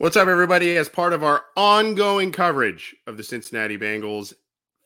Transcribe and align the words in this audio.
What's 0.00 0.16
up, 0.16 0.28
everybody? 0.28 0.78
As 0.78 0.88
part 0.88 1.12
of 1.12 1.22
our 1.22 1.44
ongoing 1.58 2.32
coverage 2.32 2.96
of 3.06 3.18
the 3.18 3.22
Cincinnati 3.22 3.76
Bengals 3.76 4.32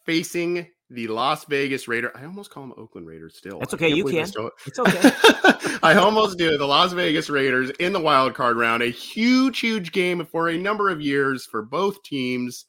facing 0.05 0.67
the 0.91 1.07
Las 1.07 1.45
Vegas 1.45 1.87
Raiders, 1.87 2.11
I 2.17 2.25
almost 2.25 2.51
call 2.51 2.65
them 2.65 2.75
Oakland 2.77 3.07
Raiders 3.07 3.37
still. 3.37 3.61
That's 3.61 3.73
okay. 3.75 3.91
You 3.91 4.07
can. 4.07 4.27
Still... 4.27 4.51
It's 4.67 4.77
okay. 4.77 5.13
I 5.85 5.95
almost 5.95 6.37
do. 6.37 6.59
The 6.59 6.67
Las 6.67 6.93
Vegas 6.95 7.31
Raiders 7.31 7.71
in 7.79 7.93
the 7.93 8.01
wild 8.01 8.35
card 8.35 8.57
round. 8.57 8.83
A 8.83 8.87
huge, 8.87 9.61
huge 9.61 9.93
game 9.93 10.27
for 10.27 10.49
a 10.49 10.59
number 10.59 10.91
of 10.91 11.01
years 11.01 11.47
for 11.47 11.63
both 11.63 12.03
teams. 12.03 12.65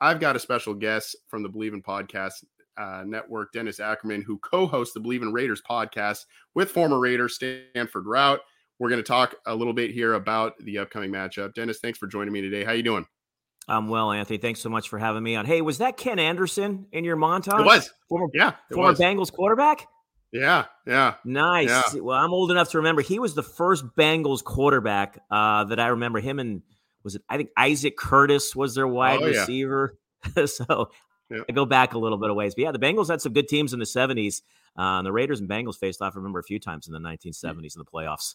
I've 0.00 0.18
got 0.18 0.34
a 0.34 0.40
special 0.40 0.74
guest 0.74 1.14
from 1.28 1.44
the 1.44 1.48
BLEAV 1.48 1.74
in 1.74 1.82
Podcast 1.84 2.44
uh, 2.76 3.04
Network, 3.06 3.52
Dennis 3.52 3.78
Ackerman, 3.78 4.22
who 4.22 4.38
co 4.38 4.66
hosts 4.66 4.92
the 4.92 5.00
BLEAV 5.00 5.22
in 5.22 5.32
Raiders 5.32 5.62
podcast 5.62 6.24
with 6.52 6.72
former 6.72 6.98
Raider 6.98 7.28
Stanford 7.28 8.06
Routt. 8.06 8.40
We're 8.78 8.90
going 8.90 9.02
to 9.02 9.06
talk 9.06 9.34
a 9.46 9.54
little 9.54 9.72
bit 9.72 9.90
here 9.90 10.14
about 10.14 10.58
the 10.58 10.78
upcoming 10.78 11.10
matchup. 11.10 11.54
Dennis, 11.54 11.78
thanks 11.80 11.98
for 11.98 12.06
joining 12.06 12.32
me 12.32 12.40
today. 12.42 12.64
How 12.64 12.72
you 12.72 12.82
doing? 12.82 13.06
I'm 13.68 13.88
well, 13.88 14.12
Anthony. 14.12 14.38
Thanks 14.38 14.60
so 14.60 14.68
much 14.68 14.88
for 14.88 14.98
having 14.98 15.22
me 15.22 15.34
on. 15.34 15.44
Hey, 15.46 15.60
was 15.60 15.78
that 15.78 15.96
Ken 15.96 16.18
Anderson 16.18 16.86
in 16.92 17.04
your 17.04 17.16
montage? 17.16 17.58
It 17.60 17.64
was. 17.66 17.90
Former, 18.08 18.26
yeah, 18.32 18.52
former 18.72 18.90
was. 18.90 19.00
Bengals 19.00 19.32
quarterback. 19.32 19.88
Yeah, 20.32 20.66
yeah. 20.86 21.14
Nice. 21.24 21.68
Yeah. 21.94 22.00
Well, 22.00 22.16
I'm 22.18 22.32
old 22.32 22.50
enough 22.50 22.70
to 22.72 22.78
remember 22.78 23.00
he 23.02 23.18
was 23.18 23.34
the 23.34 23.42
first 23.42 23.84
Bengals 23.98 24.44
quarterback 24.44 25.20
uh, 25.30 25.64
that 25.64 25.80
I 25.80 25.88
remember. 25.88 26.20
Him 26.20 26.38
and 26.38 26.62
was 27.02 27.16
it? 27.16 27.22
I 27.28 27.36
think 27.38 27.50
Isaac 27.56 27.96
Curtis 27.96 28.54
was 28.54 28.74
their 28.74 28.86
wide 28.86 29.20
Oh, 29.22 29.26
yeah. 29.26 29.40
receiver. 29.40 29.98
so 30.46 30.90
Yeah. 31.30 31.38
I 31.48 31.52
go 31.52 31.64
back 31.64 31.94
a 31.94 31.98
little 31.98 32.18
bit 32.18 32.30
of 32.30 32.36
ways. 32.36 32.54
But 32.54 32.62
yeah, 32.62 32.72
the 32.72 32.78
Bengals 32.78 33.08
had 33.08 33.20
some 33.20 33.32
good 33.32 33.48
teams 33.48 33.72
in 33.72 33.78
the 33.80 33.84
70s. 33.84 34.42
Uh, 34.76 35.02
the 35.02 35.10
Raiders 35.12 35.40
and 35.40 35.48
Bengals 35.48 35.76
faced 35.78 36.02
off. 36.02 36.14
I 36.14 36.18
remember 36.18 36.38
a 36.38 36.44
few 36.44 36.58
times 36.60 36.86
in 36.86 36.92
the 36.92 37.00
1970s 37.00 37.74
in 37.74 37.78
the 37.78 37.84
playoffs. 37.84 38.34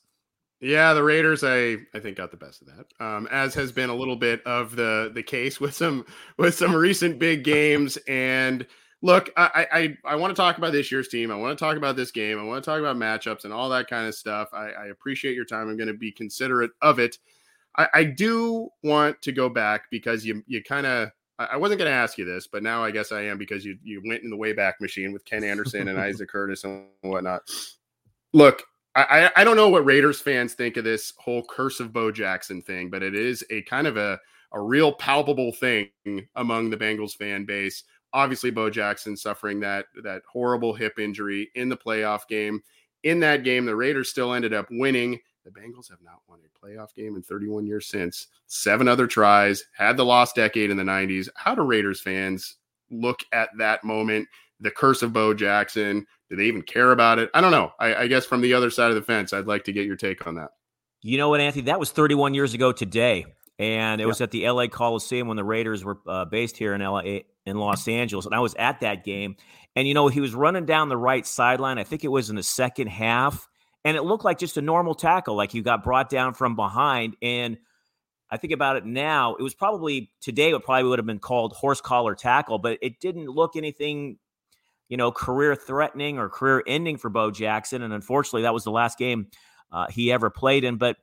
Yeah, 0.62 0.94
the 0.94 1.04
Raiders, 1.04 1.44
I 1.44 1.78
I 1.94 2.00
think 2.00 2.18
got 2.18 2.30
the 2.30 2.38
best 2.38 2.62
of 2.62 2.68
that. 2.68 3.04
Um, 3.04 3.28
as 3.32 3.56
has 3.56 3.72
been 3.72 3.90
a 3.90 3.96
little 3.96 4.16
bit 4.16 4.44
of 4.46 4.76
the 4.76 5.12
the 5.14 5.24
case 5.24 5.60
with 5.60 5.74
some 5.74 6.06
with 6.38 6.56
some 6.56 6.74
recent 6.74 7.20
big 7.20 7.44
games. 7.44 7.98
And 8.08 8.66
look, 9.02 9.32
I 9.36 9.68
I 9.72 9.98
I 10.06 10.16
want 10.16 10.32
to 10.32 10.40
talk 10.40 10.60
about 10.60 10.72
this 10.72 10.92
year's 10.92 11.08
team. 11.08 11.32
I 11.32 11.36
want 11.36 11.58
to 11.58 11.62
talk 11.62 11.78
about 11.78 11.96
this 11.96 12.12
game. 12.12 12.40
I 12.40 12.44
want 12.44 12.64
to 12.64 12.70
talk 12.70 12.80
about 12.80 12.96
matchups 12.96 13.44
and 13.44 13.52
all 13.52 13.70
that 13.70 13.90
kind 13.90 14.08
of 14.08 14.14
stuff. 14.14 14.50
I, 14.54 14.70
I 14.70 14.86
appreciate 14.88 15.36
your 15.36 15.46
time. 15.46 15.68
I'm 15.68 15.78
going 15.78 15.88
to 15.88 15.94
be 15.96 16.12
considerate 16.12 16.72
of 16.82 17.00
it. 17.00 17.18
I, 17.78 17.88
I 17.94 18.04
do 18.04 18.70
want 18.84 19.22
to 19.24 19.32
go 19.32 19.50
back 19.50 19.90
because 19.90 20.24
you 20.24 20.44
you 20.46 20.64
kind 20.64 20.86
of 20.86 21.10
I 21.40 21.58
wasn't 21.58 21.80
going 21.80 21.90
to 21.90 21.98
ask 21.98 22.20
you 22.20 22.26
this, 22.26 22.46
but 22.46 22.62
now 22.62 22.84
I 22.84 22.92
guess 22.92 23.12
I 23.12 23.22
am 23.22 23.40
because 23.40 23.66
you 23.66 23.80
you 23.82 24.00
went 24.06 24.22
in 24.22 24.30
the 24.30 24.38
wayback 24.38 24.74
machine 24.80 25.12
with 25.12 25.26
Ken 25.26 25.44
Anderson 25.44 25.88
and 25.88 26.00
Isaac 26.00 26.30
Curtis 26.30 26.66
and 26.66 26.86
whatnot. 27.02 27.42
Look, 28.34 28.64
I, 28.94 29.32
I 29.38 29.44
don't 29.46 29.56
know 29.56 29.70
what 29.70 29.86
Raiders 29.86 30.20
fans 30.20 30.54
think 30.54 30.76
of 30.76 30.84
this 30.84 31.14
whole 31.18 31.44
curse 31.44 31.80
of 31.80 31.94
Bo 31.94 32.12
Jackson 32.12 32.62
thing, 32.62 32.90
but 32.90 33.02
it 33.02 33.16
is 33.16 33.44
a 33.50 33.62
kind 33.64 33.88
of 33.88 33.96
a 33.96 34.20
a 34.54 34.62
real 34.62 34.92
palpable 34.92 35.54
thing 35.54 35.90
among 36.36 36.70
the 36.70 36.78
Bengals 36.78 37.16
fan 37.16 37.46
base. 37.46 37.84
Obviously, 38.14 38.52
Bo 38.52 38.70
Jackson 38.70 39.16
suffering 39.16 39.60
that 39.62 39.86
that 40.04 40.24
horrible 40.30 40.74
hip 40.74 41.00
injury 41.00 41.50
in 41.56 41.70
the 41.70 41.78
playoff 41.78 42.28
game. 42.28 42.62
In 43.04 43.20
that 43.22 43.44
game, 43.44 43.66
the 43.66 43.76
Raiders 43.76 44.10
still 44.10 44.34
ended 44.34 44.54
up 44.54 44.68
winning. 44.70 45.20
The 45.46 45.52
Bengals 45.52 45.90
have 45.90 46.02
not 46.04 46.20
won 46.28 46.40
a 46.46 46.66
playoff 46.66 46.94
game 46.94 47.16
in 47.16 47.24
31 47.24 47.66
years 47.66 47.88
since. 47.88 48.28
Seven 48.46 48.88
other 48.88 49.08
tries, 49.08 49.64
had 49.74 49.98
the 49.98 50.06
lost 50.06 50.36
decade 50.36 50.70
in 50.70 50.78
the 50.78 50.84
90s. 50.84 51.30
How 51.36 51.56
do 51.56 51.62
Raiders 51.62 52.00
fans 52.00 52.58
look 52.92 53.22
at 53.32 53.50
that 53.58 53.84
moment? 53.84 54.28
The 54.62 54.72
curse 54.72 55.02
of 55.02 55.12
Bo 55.12 55.34
Jackson. 55.34 56.06
Do 56.30 56.36
they 56.36 56.46
even 56.46 56.62
care 56.62 56.92
about 56.92 57.20
it? 57.20 57.30
I 57.34 57.42
don't 57.42 57.52
know. 57.52 57.72
I, 57.80 57.96
I 57.96 58.08
guess 58.08 58.26
from 58.26 58.42
the 58.42 58.54
other 58.54 58.70
side 58.70 58.90
of 58.90 58.96
the 58.96 59.02
fence, 59.02 59.34
I'd 59.34 59.48
like 59.48 59.66
to 59.66 59.74
get 59.74 59.86
your 59.86 59.98
take 59.98 60.26
on 60.26 60.36
that. 60.36 60.52
You 61.02 61.18
know 61.18 61.30
what, 61.30 61.42
Anthony? 61.42 61.66
That 61.66 61.80
was 61.80 61.92
31 61.92 62.34
years 62.36 62.54
ago 62.54 62.72
today, 62.72 63.26
and 63.58 64.00
it 64.00 64.06
was 64.06 64.22
at 64.22 64.32
the 64.32 64.48
LA 64.48 64.68
Coliseum 64.68 65.28
when 65.28 65.36
the 65.36 65.44
Raiders 65.44 65.84
were 65.84 65.98
uh, 66.08 66.26
based 66.26 66.58
here 66.58 66.74
in 66.74 66.82
LA 66.82 67.22
in 67.46 67.58
Los 67.58 67.88
Angeles, 67.88 68.26
and 68.26 68.36
I 68.36 68.40
was 68.40 68.54
at 68.56 68.82
that 68.82 69.04
game. 69.04 69.36
And 69.76 69.88
you 69.88 69.94
know, 69.94 70.08
he 70.10 70.20
was 70.20 70.34
running 70.34 70.66
down 70.66 70.90
the 70.90 70.98
right 70.98 71.26
sideline. 71.26 71.80
I 71.80 71.84
think 71.84 72.04
it 72.04 72.10
was 72.10 72.30
in 72.30 72.36
the 72.36 72.44
second 72.44 72.88
half, 72.88 73.48
and 73.84 73.98
it 73.98 74.04
looked 74.04 74.24
like 74.24 74.38
just 74.38 74.58
a 74.58 74.62
normal 74.62 74.94
tackle, 74.94 75.36
like 75.36 75.54
you 75.54 75.64
got 75.64 75.84
brought 75.84 76.10
down 76.10 76.34
from 76.34 76.56
behind. 76.56 77.16
And 77.22 77.58
I 78.30 78.38
think 78.38 78.54
about 78.54 78.78
it 78.78 78.86
now, 78.86 79.36
it 79.36 79.44
was 79.44 79.54
probably 79.54 80.12
today. 80.22 80.52
It 80.52 80.64
probably 80.64 80.90
would 80.90 81.00
have 81.00 81.06
been 81.06 81.20
called 81.20 81.54
horse 81.54 81.82
collar 81.82 82.16
tackle, 82.16 82.60
but 82.60 82.78
it 82.82 83.00
didn't 83.00 83.26
look 83.26 83.56
anything 83.56 84.18
you 84.92 84.98
know, 84.98 85.10
career 85.10 85.56
threatening 85.56 86.20
or 86.20 86.28
career 86.28 86.62
ending 86.68 86.98
for 86.98 87.10
Bo 87.10 87.32
Jackson. 87.32 87.82
And 87.82 87.94
unfortunately, 87.94 88.42
that 88.42 88.54
was 88.54 88.66
the 88.66 88.72
last 88.72 88.98
game 88.98 89.28
uh, 89.72 89.88
he 89.90 90.12
ever 90.12 90.30
played 90.30 90.66
in. 90.66 90.76
But, 90.76 90.98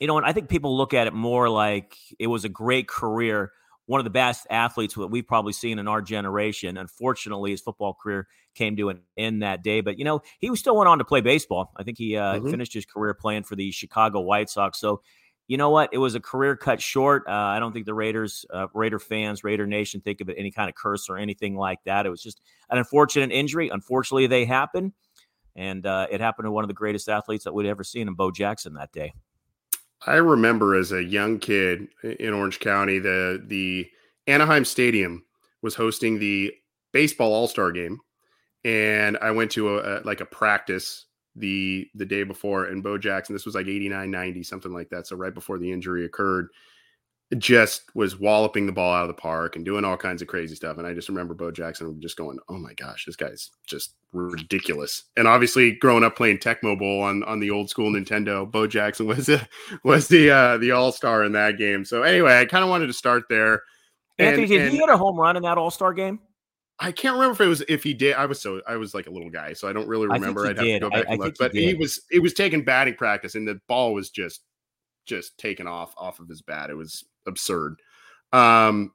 you 0.00 0.08
know, 0.08 0.18
and 0.18 0.26
I 0.26 0.32
think 0.32 0.48
people 0.48 0.76
look 0.76 0.92
at 0.92 1.06
it 1.06 1.12
more 1.12 1.48
like 1.48 1.96
it 2.18 2.26
was 2.26 2.44
a 2.44 2.48
great 2.48 2.88
career, 2.88 3.52
one 3.86 4.00
of 4.00 4.04
the 4.04 4.10
best 4.10 4.48
athletes 4.50 4.94
that 4.94 5.06
we've 5.06 5.28
probably 5.28 5.52
seen 5.52 5.78
in 5.78 5.86
our 5.86 6.02
generation. 6.02 6.76
Unfortunately, 6.76 7.52
his 7.52 7.60
football 7.60 7.94
career 7.94 8.26
came 8.56 8.76
to 8.78 8.88
an 8.88 9.02
end 9.16 9.44
that 9.44 9.62
day. 9.62 9.80
But, 9.80 9.96
you 9.96 10.04
know, 10.04 10.20
he 10.40 10.54
still 10.56 10.76
went 10.76 10.88
on 10.88 10.98
to 10.98 11.04
play 11.04 11.20
baseball. 11.20 11.70
I 11.76 11.84
think 11.84 11.98
he 11.98 12.16
uh, 12.16 12.40
Mhm. 12.40 12.50
finished 12.50 12.74
his 12.74 12.84
career 12.84 13.14
playing 13.14 13.44
for 13.44 13.54
the 13.54 13.70
Chicago 13.70 14.22
White 14.22 14.50
Sox. 14.50 14.80
So, 14.80 15.02
you 15.46 15.58
know 15.58 15.70
what? 15.70 15.90
It 15.92 15.98
was 15.98 16.14
a 16.14 16.20
career 16.20 16.56
cut 16.56 16.80
short. 16.80 17.24
Uh, 17.28 17.32
I 17.32 17.58
don't 17.58 17.72
think 17.72 17.86
the 17.86 17.94
Raiders, 17.94 18.46
uh, 18.52 18.68
Raider 18.72 18.98
fans, 18.98 19.44
Raider 19.44 19.66
Nation 19.66 20.00
think 20.00 20.20
of 20.20 20.28
it 20.28 20.36
any 20.38 20.50
kind 20.50 20.68
of 20.68 20.74
curse 20.74 21.10
or 21.10 21.18
anything 21.18 21.56
like 21.56 21.78
that. 21.84 22.06
It 22.06 22.10
was 22.10 22.22
just 22.22 22.40
an 22.70 22.78
unfortunate 22.78 23.30
injury. 23.30 23.68
Unfortunately, 23.68 24.26
they 24.26 24.46
happen, 24.46 24.94
and 25.54 25.84
uh, 25.84 26.06
it 26.10 26.20
happened 26.20 26.46
to 26.46 26.50
one 26.50 26.64
of 26.64 26.68
the 26.68 26.74
greatest 26.74 27.08
athletes 27.08 27.44
that 27.44 27.52
we'd 27.52 27.68
ever 27.68 27.84
seen 27.84 28.08
in 28.08 28.14
Bo 28.14 28.30
Jackson 28.30 28.74
that 28.74 28.92
day. 28.92 29.12
I 30.06 30.16
remember 30.16 30.74
as 30.74 30.92
a 30.92 31.02
young 31.02 31.38
kid 31.38 31.88
in 32.02 32.32
Orange 32.32 32.60
County, 32.60 32.98
the 32.98 33.42
the 33.46 33.90
Anaheim 34.26 34.64
Stadium 34.64 35.24
was 35.62 35.74
hosting 35.74 36.18
the 36.18 36.52
baseball 36.92 37.34
All 37.34 37.48
Star 37.48 37.70
game, 37.70 37.98
and 38.64 39.18
I 39.20 39.30
went 39.30 39.50
to 39.52 39.78
a, 39.78 40.00
a 40.00 40.00
like 40.04 40.20
a 40.20 40.26
practice 40.26 41.04
the 41.36 41.88
the 41.94 42.04
day 42.06 42.22
before, 42.22 42.66
and 42.66 42.82
Bo 42.82 42.98
Jackson. 42.98 43.34
This 43.34 43.46
was 43.46 43.54
like 43.54 43.66
89, 43.66 44.10
90, 44.10 44.42
something 44.42 44.72
like 44.72 44.88
that. 44.90 45.06
So 45.06 45.16
right 45.16 45.34
before 45.34 45.58
the 45.58 45.70
injury 45.70 46.04
occurred, 46.04 46.48
just 47.38 47.84
was 47.96 48.20
walloping 48.20 48.66
the 48.66 48.72
ball 48.72 48.92
out 48.94 49.02
of 49.02 49.08
the 49.08 49.14
park 49.20 49.56
and 49.56 49.64
doing 49.64 49.84
all 49.84 49.96
kinds 49.96 50.22
of 50.22 50.28
crazy 50.28 50.54
stuff. 50.54 50.78
And 50.78 50.86
I 50.86 50.92
just 50.94 51.08
remember 51.08 51.34
Bo 51.34 51.50
Jackson 51.50 52.00
just 52.00 52.16
going, 52.16 52.38
"Oh 52.48 52.58
my 52.58 52.74
gosh, 52.74 53.04
this 53.06 53.16
guy's 53.16 53.50
just 53.66 53.94
ridiculous." 54.12 55.04
And 55.16 55.26
obviously, 55.26 55.72
growing 55.72 56.04
up 56.04 56.16
playing 56.16 56.38
Tecmo 56.38 56.78
Bowl 56.78 57.02
on 57.02 57.24
on 57.24 57.40
the 57.40 57.50
old 57.50 57.70
school 57.70 57.90
Nintendo, 57.90 58.48
Bo 58.48 58.66
Jackson 58.66 59.06
was 59.08 59.28
a, 59.28 59.46
was 59.82 60.06
the 60.08 60.30
uh, 60.30 60.58
the 60.58 60.70
all 60.70 60.92
star 60.92 61.24
in 61.24 61.32
that 61.32 61.58
game. 61.58 61.84
So 61.84 62.02
anyway, 62.02 62.38
I 62.38 62.44
kind 62.44 62.62
of 62.62 62.70
wanted 62.70 62.86
to 62.88 62.92
start 62.92 63.24
there. 63.28 63.62
Anthony, 64.18 64.42
And- 64.42 64.50
did 64.50 64.60
and 64.62 64.70
he 64.70 64.78
hit 64.78 64.88
a 64.88 64.96
home 64.96 65.16
run 65.18 65.36
in 65.36 65.42
that 65.42 65.58
All 65.58 65.72
Star 65.72 65.92
game? 65.92 66.20
I 66.80 66.90
can't 66.90 67.14
remember 67.14 67.34
if 67.34 67.40
it 67.40 67.46
was 67.46 67.60
if 67.68 67.84
he 67.84 67.94
did. 67.94 68.14
I 68.14 68.26
was 68.26 68.40
so 68.40 68.60
I 68.66 68.76
was 68.76 68.94
like 68.94 69.06
a 69.06 69.10
little 69.10 69.30
guy, 69.30 69.52
so 69.52 69.68
I 69.68 69.72
don't 69.72 69.86
really 69.86 70.08
remember. 70.08 70.46
I'd 70.46 70.56
have 70.56 70.64
did. 70.64 70.80
to 70.80 70.88
go 70.88 70.90
back 70.90 71.06
I 71.08 71.12
and 71.12 71.20
look. 71.20 71.34
But 71.38 71.52
he 71.52 71.68
he 71.68 71.74
was 71.74 72.02
it 72.10 72.18
was 72.18 72.34
taking 72.34 72.64
batting 72.64 72.94
practice, 72.94 73.36
and 73.36 73.46
the 73.46 73.60
ball 73.68 73.94
was 73.94 74.10
just 74.10 74.42
just 75.06 75.38
taken 75.38 75.66
off 75.66 75.94
off 75.96 76.18
of 76.18 76.28
his 76.28 76.42
bat. 76.42 76.70
It 76.70 76.74
was 76.74 77.04
absurd. 77.26 77.76
Um, 78.32 78.92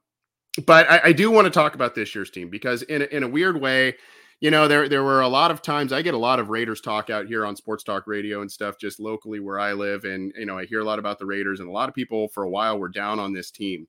but 0.66 0.90
I, 0.90 1.00
I 1.04 1.12
do 1.12 1.30
want 1.30 1.46
to 1.46 1.50
talk 1.50 1.74
about 1.74 1.94
this 1.94 2.14
year's 2.14 2.30
team 2.30 2.50
because 2.50 2.82
in 2.82 3.02
a, 3.02 3.04
in 3.06 3.22
a 3.22 3.28
weird 3.28 3.58
way, 3.58 3.96
you 4.40 4.50
know, 4.50 4.68
there 4.68 4.86
there 4.86 5.02
were 5.02 5.22
a 5.22 5.28
lot 5.28 5.50
of 5.50 5.62
times 5.62 5.92
I 5.92 6.02
get 6.02 6.12
a 6.12 6.18
lot 6.18 6.38
of 6.38 6.50
Raiders 6.50 6.82
talk 6.82 7.08
out 7.08 7.26
here 7.26 7.46
on 7.46 7.56
Sports 7.56 7.82
Talk 7.82 8.06
Radio 8.06 8.42
and 8.42 8.52
stuff, 8.52 8.76
just 8.78 9.00
locally 9.00 9.40
where 9.40 9.58
I 9.58 9.72
live, 9.72 10.04
and 10.04 10.32
you 10.36 10.44
know, 10.44 10.58
I 10.58 10.66
hear 10.66 10.80
a 10.80 10.84
lot 10.84 10.98
about 10.98 11.18
the 11.18 11.26
Raiders, 11.26 11.60
and 11.60 11.68
a 11.68 11.72
lot 11.72 11.88
of 11.88 11.94
people 11.94 12.28
for 12.28 12.42
a 12.42 12.50
while 12.50 12.78
were 12.78 12.90
down 12.90 13.18
on 13.18 13.32
this 13.32 13.50
team 13.50 13.86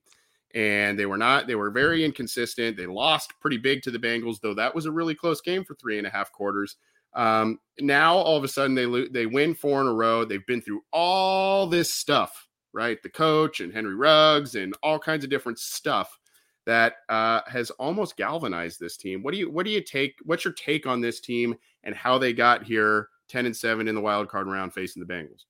and 0.54 0.98
they 0.98 1.06
were 1.06 1.16
not 1.16 1.46
they 1.46 1.54
were 1.54 1.70
very 1.70 2.04
inconsistent. 2.04 2.76
They 2.76 2.86
lost 2.86 3.32
pretty 3.40 3.58
big 3.58 3.82
to 3.82 3.90
the 3.90 3.98
bengals 3.98 4.40
though 4.40 4.54
that 4.54 4.74
was 4.74 4.86
a 4.86 4.92
really 4.92 5.14
close 5.14 5.40
game 5.40 5.64
for 5.64 5.74
three 5.74 5.98
and 5.98 6.06
a 6.06 6.10
half 6.10 6.32
quarters. 6.32 6.76
Um, 7.14 7.58
now 7.80 8.14
all 8.16 8.36
of 8.36 8.44
a 8.44 8.48
sudden 8.48 8.74
they 8.74 8.86
lo- 8.86 9.08
they 9.10 9.26
win 9.26 9.54
four 9.54 9.80
in 9.80 9.86
a 9.86 9.92
row. 9.92 10.24
They've 10.24 10.46
been 10.46 10.62
through 10.62 10.82
all 10.92 11.66
this 11.66 11.92
stuff 11.92 12.48
right? 12.72 13.02
The 13.02 13.10
coach 13.10 13.60
and 13.60 13.72
henry 13.72 13.94
ruggs 13.94 14.54
and 14.54 14.74
all 14.82 14.98
kinds 14.98 15.24
of 15.24 15.30
different 15.30 15.58
stuff 15.58 16.18
that 16.64 16.94
uh, 17.08 17.40
has 17.46 17.70
almost 17.72 18.16
galvanized 18.16 18.78
this 18.80 18.96
team. 18.96 19.22
What 19.22 19.32
do 19.32 19.38
you 19.38 19.50
what 19.50 19.66
do 19.66 19.72
you 19.72 19.82
take 19.82 20.16
what's 20.24 20.44
your 20.44 20.54
take 20.54 20.86
on 20.86 21.00
this 21.00 21.20
team 21.20 21.54
and 21.84 21.94
how 21.94 22.18
they 22.18 22.32
got 22.32 22.62
here 22.62 23.08
10 23.28 23.46
and 23.46 23.56
7 23.56 23.88
in 23.88 23.94
the 23.94 24.00
wild 24.00 24.28
card 24.28 24.46
round 24.46 24.72
facing 24.72 25.04
the 25.04 25.12
bengals 25.12 25.44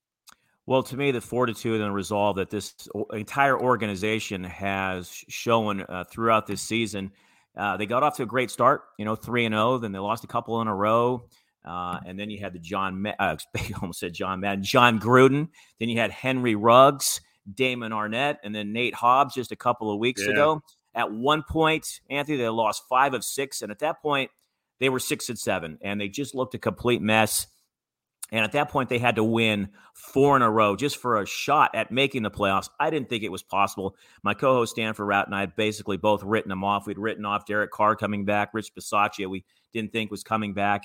Well, 0.65 0.83
to 0.83 0.95
me, 0.97 1.11
the 1.11 1.19
fortitude 1.21 1.81
and 1.81 1.89
the 1.89 1.91
resolve 1.91 2.37
that 2.37 2.49
this 2.49 2.73
entire 3.11 3.59
organization 3.59 4.43
has 4.45 5.09
shown 5.27 5.81
uh, 5.81 6.05
throughout 6.09 6.47
this 6.47 6.61
season. 6.61 7.11
Uh, 7.55 7.77
they 7.77 7.85
got 7.85 8.01
off 8.01 8.15
to 8.17 8.23
a 8.23 8.25
great 8.25 8.49
start, 8.49 8.83
you 8.97 9.05
know, 9.05 9.15
three 9.15 9.45
and 9.45 9.53
zero. 9.53 9.77
Then 9.77 9.91
they 9.91 9.99
lost 9.99 10.23
a 10.23 10.27
couple 10.27 10.61
in 10.61 10.67
a 10.67 10.73
row, 10.73 11.27
uh, 11.65 11.99
and 12.05 12.17
then 12.17 12.29
you 12.29 12.39
had 12.39 12.53
the 12.53 12.59
John, 12.59 13.05
uh, 13.05 13.11
I 13.55 13.71
almost 13.81 13.99
said 13.99 14.13
John 14.13 14.39
Madden, 14.39 14.63
John 14.63 14.99
Gruden. 14.99 15.49
Then 15.79 15.89
you 15.89 15.99
had 15.99 16.11
Henry 16.11 16.55
Ruggs, 16.55 17.19
Damon 17.53 17.91
Arnette, 17.91 18.37
and 18.43 18.55
then 18.55 18.71
Nate 18.73 18.95
Hobbs 18.95 19.35
just 19.35 19.51
a 19.51 19.55
couple 19.57 19.91
of 19.91 19.99
weeks 19.99 20.21
Yeah. 20.21 20.31
ago. 20.31 20.61
At 20.95 21.11
one 21.11 21.43
point, 21.43 21.99
Anthony, 22.09 22.37
they 22.37 22.47
lost 22.49 22.83
five 22.87 23.13
of 23.13 23.23
six, 23.23 23.61
and 23.61 23.71
at 23.71 23.79
that 23.79 24.01
point, 24.01 24.31
they 24.79 24.89
were 24.89 24.99
six 24.99 25.29
and 25.29 25.37
seven, 25.37 25.77
and 25.81 25.99
they 25.99 26.07
just 26.07 26.33
looked 26.35 26.55
a 26.55 26.59
complete 26.59 27.01
mess. 27.01 27.47
And 28.33 28.43
at 28.43 28.53
that 28.53 28.69
point, 28.69 28.89
they 28.89 28.97
had 28.97 29.15
to 29.17 29.23
win 29.23 29.69
four 29.93 30.35
in 30.35 30.41
a 30.41 30.49
row 30.49 30.75
just 30.75 30.97
for 30.97 31.21
a 31.21 31.25
shot 31.25 31.69
at 31.75 31.91
making 31.91 32.23
the 32.23 32.31
playoffs. 32.31 32.67
I 32.79 32.89
didn't 32.89 33.07
think 33.07 33.23
it 33.23 33.31
was 33.31 33.43
possible. 33.43 33.95
My 34.23 34.33
co 34.33 34.55
host, 34.55 34.71
Stanford 34.71 35.07
Routt, 35.07 35.27
and 35.27 35.35
I 35.35 35.41
had 35.41 35.55
basically 35.55 35.97
both 35.97 36.23
written 36.23 36.49
them 36.49 36.63
off. 36.63 36.87
We'd 36.87 36.97
written 36.97 37.25
off 37.25 37.45
Derek 37.45 37.69
Carr 37.69 37.95
coming 37.95 38.25
back, 38.25 38.49
Rich 38.51 38.73
Bisaccia, 38.73 39.29
we 39.29 39.45
didn't 39.71 39.93
think 39.93 40.09
was 40.09 40.23
coming 40.23 40.55
back. 40.55 40.81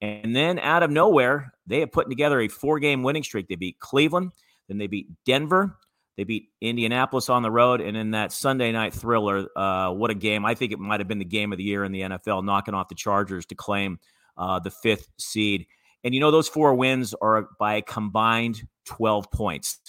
And 0.00 0.34
then 0.34 0.58
out 0.58 0.82
of 0.82 0.90
nowhere, 0.90 1.52
they 1.68 1.78
had 1.78 1.92
put 1.92 2.08
together 2.08 2.40
a 2.40 2.48
four 2.48 2.80
game 2.80 3.04
winning 3.04 3.22
streak. 3.22 3.46
They 3.46 3.54
beat 3.54 3.78
Cleveland, 3.78 4.32
then 4.66 4.78
they 4.78 4.88
beat 4.88 5.06
Denver, 5.24 5.78
they 6.16 6.24
beat 6.24 6.48
Indianapolis 6.60 7.28
on 7.28 7.44
the 7.44 7.50
road, 7.52 7.80
and 7.80 7.96
in 7.96 8.10
that 8.10 8.32
Sunday 8.32 8.72
night 8.72 8.92
thriller, 8.92 9.46
uh, 9.54 9.92
what 9.92 10.10
a 10.10 10.14
game! 10.14 10.44
I 10.44 10.56
think 10.56 10.72
it 10.72 10.80
might 10.80 10.98
have 10.98 11.06
been 11.06 11.20
the 11.20 11.24
game 11.24 11.52
of 11.52 11.58
the 11.58 11.64
year 11.64 11.84
in 11.84 11.92
the 11.92 12.00
NFL, 12.00 12.44
knocking 12.44 12.74
off 12.74 12.88
the 12.88 12.96
Chargers 12.96 13.46
to 13.46 13.54
claim 13.54 14.00
uh, 14.36 14.58
the 14.58 14.72
fifth 14.72 15.08
seed. 15.16 15.66
And 16.04 16.14
you 16.14 16.20
know, 16.20 16.30
those 16.30 16.48
four 16.48 16.74
wins 16.74 17.14
are 17.20 17.48
by 17.58 17.80
combined 17.80 18.62
12 18.86 19.30
points. 19.30 19.80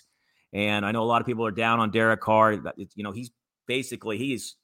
And 0.53 0.85
I 0.85 0.91
know 0.91 1.03
a 1.03 1.05
lot 1.05 1.21
of 1.21 1.27
people 1.27 1.45
are 1.45 1.51
down 1.51 1.79
on 1.79 1.91
Derek 1.91 2.21
Carr. 2.21 2.53
You 2.53 3.03
know, 3.03 3.11
he's 3.11 3.31
basically 3.67 4.17
he's 4.17 4.55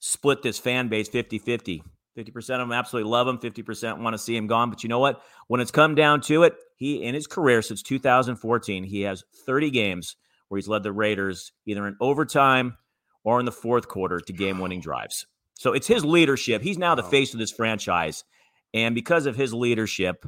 split 0.00 0.42
this 0.42 0.58
fan 0.58 0.88
base 0.88 1.08
50 1.08 1.38
50. 1.38 1.82
50% 2.16 2.36
of 2.36 2.46
them 2.46 2.72
absolutely 2.72 3.10
love 3.10 3.28
him, 3.28 3.36
50% 3.36 3.98
want 3.98 4.14
to 4.14 4.18
see 4.18 4.34
him 4.34 4.46
gone. 4.46 4.70
But 4.70 4.82
you 4.82 4.88
know 4.88 4.98
what? 4.98 5.20
When 5.48 5.60
it's 5.60 5.70
come 5.70 5.94
down 5.94 6.22
to 6.22 6.44
it, 6.44 6.54
he 6.76 7.02
in 7.02 7.14
his 7.14 7.26
career 7.26 7.60
since 7.60 7.82
2014, 7.82 8.84
he 8.84 9.02
has 9.02 9.22
30 9.44 9.70
games 9.70 10.16
where 10.48 10.56
he's 10.56 10.68
led 10.68 10.82
the 10.82 10.92
Raiders 10.92 11.52
either 11.66 11.86
in 11.86 11.96
overtime 12.00 12.76
or 13.24 13.38
in 13.38 13.44
the 13.44 13.52
fourth 13.52 13.88
quarter 13.88 14.20
to 14.20 14.32
game 14.32 14.60
winning 14.60 14.80
drives. 14.80 15.26
So 15.54 15.72
it's 15.72 15.86
his 15.86 16.04
leadership. 16.04 16.62
He's 16.62 16.78
now 16.78 16.94
the 16.94 17.02
face 17.02 17.32
of 17.32 17.40
this 17.40 17.50
franchise. 17.50 18.24
And 18.72 18.94
because 18.94 19.26
of 19.26 19.36
his 19.36 19.52
leadership, 19.52 20.24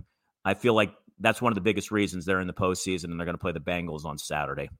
I 0.48 0.54
feel 0.54 0.72
like 0.72 0.94
that's 1.20 1.42
one 1.42 1.52
of 1.52 1.56
the 1.56 1.60
biggest 1.60 1.90
reasons 1.90 2.24
they're 2.24 2.40
in 2.40 2.46
the 2.46 2.54
postseason 2.54 3.04
and 3.04 3.20
they're 3.20 3.26
going 3.26 3.36
to 3.36 3.38
play 3.40 3.52
the 3.52 3.60
Bengals 3.60 4.06
on 4.06 4.16
Saturday. 4.16 4.70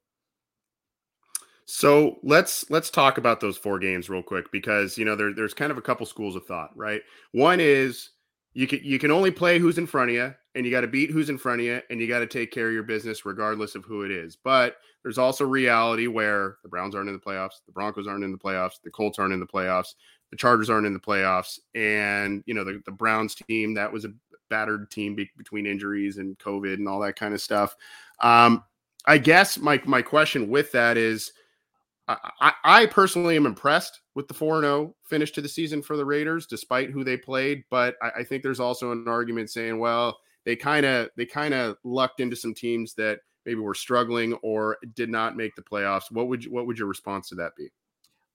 So 1.67 2.17
let's 2.23 2.70
let's 2.70 2.88
talk 2.88 3.19
about 3.19 3.41
those 3.41 3.59
four 3.59 3.79
games 3.79 4.09
real 4.09 4.23
quick 4.23 4.50
because 4.50 4.97
you 4.97 5.05
know 5.05 5.15
there, 5.15 5.35
there's 5.35 5.53
kind 5.53 5.70
of 5.70 5.76
a 5.76 5.82
couple 5.82 6.06
schools 6.06 6.37
of 6.37 6.47
thought, 6.47 6.70
right? 6.75 7.03
One 7.32 7.61
is 7.61 8.12
you 8.55 8.67
can 8.67 8.81
you 8.82 8.99
can 8.99 9.11
only 9.11 9.31
play 9.31 9.59
who's 9.59 9.76
in 9.76 9.87
front 9.87 10.09
of 10.09 10.17
you, 10.17 10.35
and 10.55 10.65
you 10.65 10.73
got 10.73 10.81
to 10.81 10.87
beat 10.87 11.11
who's 11.11 11.29
in 11.29 11.37
front 11.37 11.61
of 11.61 11.67
you, 11.67 11.82
and 11.91 12.00
you 12.00 12.09
got 12.09 12.20
to 12.20 12.26
take 12.26 12.50
care 12.50 12.69
of 12.69 12.73
your 12.73 12.85
business 12.85 13.26
regardless 13.26 13.75
of 13.75 13.85
who 13.85 14.05
it 14.05 14.11
is. 14.11 14.37
But 14.43 14.76
there's 15.03 15.19
also 15.19 15.44
reality 15.44 16.06
where 16.06 16.56
the 16.62 16.70
Browns 16.70 16.94
aren't 16.94 17.11
in 17.11 17.15
the 17.15 17.20
playoffs, 17.20 17.61
the 17.67 17.73
Broncos 17.73 18.06
aren't 18.06 18.25
in 18.25 18.32
the 18.32 18.38
playoffs, 18.38 18.81
the 18.82 18.91
Colts 18.91 19.19
aren't 19.19 19.35
in 19.35 19.41
the 19.41 19.47
playoffs, 19.47 19.88
the 20.31 20.38
Chargers 20.38 20.70
aren't 20.70 20.87
in 20.87 20.94
the 20.94 20.99
playoffs, 20.99 21.59
and 21.75 22.43
you 22.47 22.55
know 22.55 22.65
the, 22.65 22.81
the 22.87 22.93
Browns 22.93 23.35
team 23.35 23.75
that 23.75 23.93
was 23.93 24.06
a 24.06 24.12
battered 24.48 24.90
team 24.90 25.14
be- 25.14 25.30
between 25.36 25.66
injuries 25.66 26.18
and 26.18 26.38
COVID 26.38 26.74
and 26.74 26.88
all 26.88 27.00
that 27.00 27.16
kind 27.16 27.34
of 27.34 27.40
stuff. 27.40 27.74
Um, 28.20 28.64
I 29.06 29.18
guess 29.18 29.58
my 29.58 29.80
my 29.84 30.02
question 30.02 30.48
with 30.48 30.72
that 30.72 30.96
is, 30.96 31.32
I, 32.08 32.52
I 32.64 32.86
personally 32.86 33.36
am 33.36 33.46
impressed 33.46 34.00
with 34.14 34.28
the 34.28 34.34
four 34.34 34.60
zero 34.60 34.72
oh 34.72 34.94
finish 35.04 35.30
to 35.32 35.40
the 35.40 35.48
season 35.48 35.82
for 35.82 35.96
the 35.96 36.04
Raiders, 36.04 36.46
despite 36.46 36.90
who 36.90 37.04
they 37.04 37.16
played. 37.16 37.64
But 37.70 37.96
I, 38.02 38.20
I 38.20 38.24
think 38.24 38.42
there's 38.42 38.60
also 38.60 38.92
an 38.92 39.06
argument 39.06 39.50
saying, 39.50 39.78
well, 39.78 40.18
they 40.44 40.56
kind 40.56 40.84
of 40.84 41.10
they 41.16 41.26
kind 41.26 41.54
of 41.54 41.76
lucked 41.84 42.20
into 42.20 42.36
some 42.36 42.54
teams 42.54 42.94
that 42.94 43.20
maybe 43.46 43.60
were 43.60 43.74
struggling 43.74 44.34
or 44.42 44.76
did 44.94 45.08
not 45.08 45.36
make 45.36 45.54
the 45.54 45.62
playoffs. 45.62 46.10
What 46.10 46.28
would 46.28 46.44
you, 46.44 46.52
what 46.52 46.66
would 46.66 46.78
your 46.78 46.88
response 46.88 47.28
to 47.30 47.34
that 47.36 47.56
be? 47.56 47.70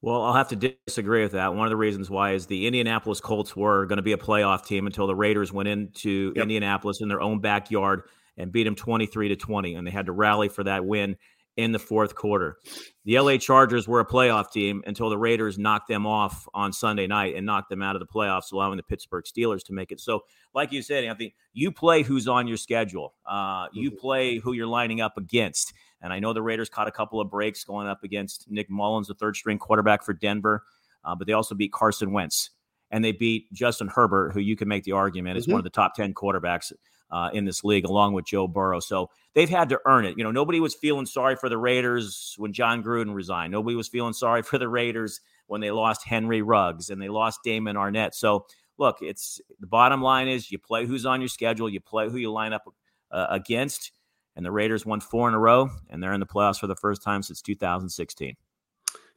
Well, 0.04 0.22
I'll 0.22 0.34
have 0.34 0.50
to 0.50 0.76
disagree 0.86 1.24
with 1.24 1.32
that. 1.32 1.56
One 1.56 1.66
of 1.66 1.70
the 1.70 1.78
reasons 1.78 2.10
why 2.10 2.34
is 2.34 2.46
the 2.46 2.68
Indianapolis 2.68 3.22
Colts 3.22 3.56
were 3.56 3.86
going 3.86 3.98
to 3.98 4.04
be 4.04 4.12
a 4.12 4.18
playoff 4.18 4.66
team 4.66 4.86
until 4.86 5.08
the 5.08 5.16
Raiders 5.16 5.54
went 5.54 5.70
into 5.70 6.34
yep. 6.36 6.42
Indianapolis 6.44 7.00
in 7.00 7.08
their 7.08 7.22
own 7.22 7.40
backyard 7.40 8.02
and 8.36 8.52
beat 8.52 8.66
them 8.66 8.76
23 8.76 9.30
to 9.30 9.38
20 9.38 9.76
and 9.76 9.88
they 9.88 9.92
had 9.92 10.08
to 10.08 10.12
rally 10.12 10.50
for 10.50 10.66
that 10.66 10.84
win 10.84 11.16
in 11.56 11.72
the 11.72 11.80
fourth 11.80 12.16
quarter. 12.16 12.58
The 13.06 13.18
LA 13.18 13.38
Chargers 13.38 13.88
were 13.88 14.02
a 14.02 14.06
playoff 14.06 14.52
team 14.52 14.84
until 14.86 15.10
the 15.10 15.18
Raiders 15.18 15.58
knocked 15.58 15.88
them 15.88 16.06
off 16.06 16.50
on 16.54 16.74
Sunday 16.74 17.08
night 17.08 17.36
and 17.36 17.46
knocked 17.46 17.70
them 17.70 17.82
out 17.82 17.96
of 17.96 18.02
the 18.02 18.06
playoffs, 18.06 18.52
allowing 18.52 18.78
the 18.78 18.84
Pittsburgh 18.84 19.24
Steelers 19.24 19.64
to 19.66 19.74
make 19.74 19.92
it. 19.94 20.02
So, 20.02 20.22
like 20.54 20.72
you 20.72 20.82
said, 20.82 21.04
Anthony, 21.04 21.34
you 21.54 21.72
play 21.72 22.04
who's 22.04 22.28
on 22.28 22.48
your 22.48 22.58
schedule. 22.58 23.14
Uh, 23.26 23.68
you 23.72 23.92
mm-hmm. 23.92 24.00
play 24.00 24.38
who 24.40 24.54
you're 24.54 24.68
lining 24.68 25.00
up 25.00 25.18
against. 25.18 25.74
And 26.04 26.14
I 26.14 26.20
know 26.20 26.34
the 26.34 26.44
Raiders 26.44 26.70
caught 26.70 26.88
a 26.88 26.92
couple 26.92 27.20
of 27.20 27.32
breaks 27.32 27.64
going 27.64 27.88
up 27.88 28.04
against 28.04 28.46
Nick 28.52 28.70
Mullens, 28.70 29.08
the 29.08 29.16
third 29.16 29.36
string 29.36 29.58
quarterback 29.58 30.04
for 30.04 30.14
Denver, 30.14 30.64
uh, 31.04 31.16
but 31.16 31.26
they 31.26 31.34
also 31.34 31.56
beat 31.56 31.72
Carson 31.72 32.12
Wentz 32.12 32.52
and 32.92 33.04
they 33.04 33.12
beat 33.12 33.52
Justin 33.52 33.88
Herbert, 33.88 34.34
who 34.34 34.40
you 34.40 34.56
can 34.56 34.68
make 34.68 34.84
the 34.84 34.92
argument 34.92 35.38
is 35.38 35.46
mm-hmm. 35.46 35.54
one 35.54 35.60
of 35.60 35.64
the 35.64 35.72
top 35.72 35.96
10 35.96 36.14
quarterbacks 36.14 36.72
uh, 37.10 37.30
in 37.34 37.46
this 37.46 37.64
league, 37.64 37.86
along 37.86 38.14
with 38.14 38.26
Joe 38.26 38.48
Burrow. 38.48 38.80
So 38.80 39.10
they've 39.34 39.50
had 39.50 39.70
to 39.70 39.80
earn 39.86 40.06
it. 40.06 40.18
You 40.18 40.24
know, 40.24 40.32
nobody 40.32 40.60
was 40.60 40.76
feeling 40.76 41.06
sorry 41.06 41.36
for 41.36 41.48
the 41.48 41.58
Raiders 41.58 42.36
when 42.38 42.54
John 42.54 42.84
Gruden 42.84 43.16
resigned. 43.16 43.52
Nobody 43.52 43.76
was 43.76 43.88
feeling 43.88 44.14
sorry 44.14 44.44
for 44.44 44.58
the 44.58 44.68
Raiders 44.68 45.22
when 45.48 45.62
they 45.62 45.72
lost 45.72 46.06
Henry 46.06 46.42
Ruggs 46.42 46.90
and 46.90 47.02
they 47.02 47.10
lost 47.10 47.40
Damon 47.44 47.76
Arnette. 47.78 48.14
So 48.14 48.46
look, 48.78 48.98
it's 49.02 49.42
the 49.60 49.68
bottom 49.68 50.02
line 50.02 50.28
is 50.28 50.52
you 50.52 50.60
play 50.60 50.86
who's 50.86 51.06
on 51.06 51.22
your 51.22 51.30
schedule, 51.30 51.70
you 51.70 51.80
play 51.80 52.10
who 52.10 52.18
you 52.18 52.32
line 52.32 52.54
up 52.54 52.64
uh, 53.12 53.28
against. 53.30 53.92
And 54.36 54.46
the 54.46 54.52
Raiders 54.52 54.86
won 54.86 55.00
four 55.00 55.28
in 55.28 55.34
a 55.34 55.40
row, 55.40 55.70
and 55.90 56.02
they're 56.02 56.14
in 56.14 56.20
the 56.20 56.26
playoffs 56.26 56.60
for 56.60 56.68
the 56.68 56.76
first 56.76 57.04
time 57.04 57.22
since 57.22 57.42
2016. 57.42 58.36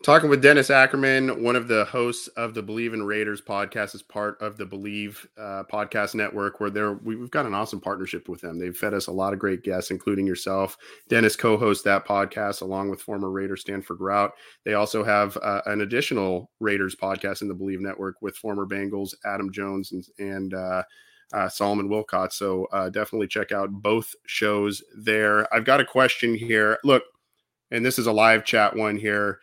Talking 0.03 0.29
with 0.29 0.43
Dennis 0.43 0.69
Ackerman, 0.69 1.43
one 1.43 1.57
of 1.57 1.69
the 1.69 1.87
hosts 1.87 2.29
of 2.29 2.53
the 2.53 2.63
BLEAV 2.63 2.93
in 2.93 3.03
Raiders 3.03 3.41
podcast, 3.41 3.95
is 3.95 4.03
part 4.03 4.41
of 4.43 4.59
the 4.59 4.67
BLEAV 4.67 5.27
uh, 5.39 5.65
podcast 5.73 6.15
network, 6.15 6.61
where 6.61 6.69
they're 6.69 6.93
we've 6.93 7.31
got 7.31 7.47
an 7.47 7.55
awesome 7.55 7.81
partnership 7.81 8.29
with 8.29 8.43
them. 8.43 8.59
They've 8.59 8.77
fed 8.77 8.93
us 8.93 9.07
a 9.07 9.13
lot 9.13 9.33
of 9.33 9.39
great 9.39 9.63
guests, 9.63 9.91
including 9.91 10.27
yourself. 10.27 10.77
Dennis 11.09 11.35
co-hosts 11.35 11.83
that 11.85 12.07
podcast 12.07 12.61
along 12.61 12.91
with 12.91 13.01
former 13.01 13.31
Raider 13.31 13.57
Stanford 13.57 13.99
Routt. 13.99 14.33
They 14.65 14.75
also 14.75 15.03
have 15.03 15.39
uh, 15.39 15.63
an 15.65 15.81
additional 15.81 16.51
Raiders 16.61 16.95
podcast 16.95 17.41
in 17.41 17.49
the 17.49 17.55
BLEAV 17.55 17.81
network 17.81 18.17
with 18.21 18.37
former 18.37 18.67
Bengals 18.67 19.15
Adam 19.25 19.51
Jones 19.51 19.93
and, 19.93 20.05
and 20.19 20.55
uh, 20.55 20.83
uh, 21.33 21.49
Solomon 21.49 21.89
Wilcots. 21.89 22.33
So 22.33 22.67
uh, 22.73 22.89
definitely 22.89 23.29
check 23.29 23.53
out 23.53 23.71
both 23.71 24.15
shows 24.27 24.83
there. 24.97 25.53
I've 25.55 25.65
got 25.65 25.81
a 25.81 25.85
question 25.85 26.35
here. 26.35 26.79
Look, 26.85 27.03
and 27.71 27.85
this 27.85 27.99
is 27.99 28.07
a 28.07 28.13
live 28.13 28.45
chat 28.45 28.75
one 28.77 28.97
here 28.97 29.41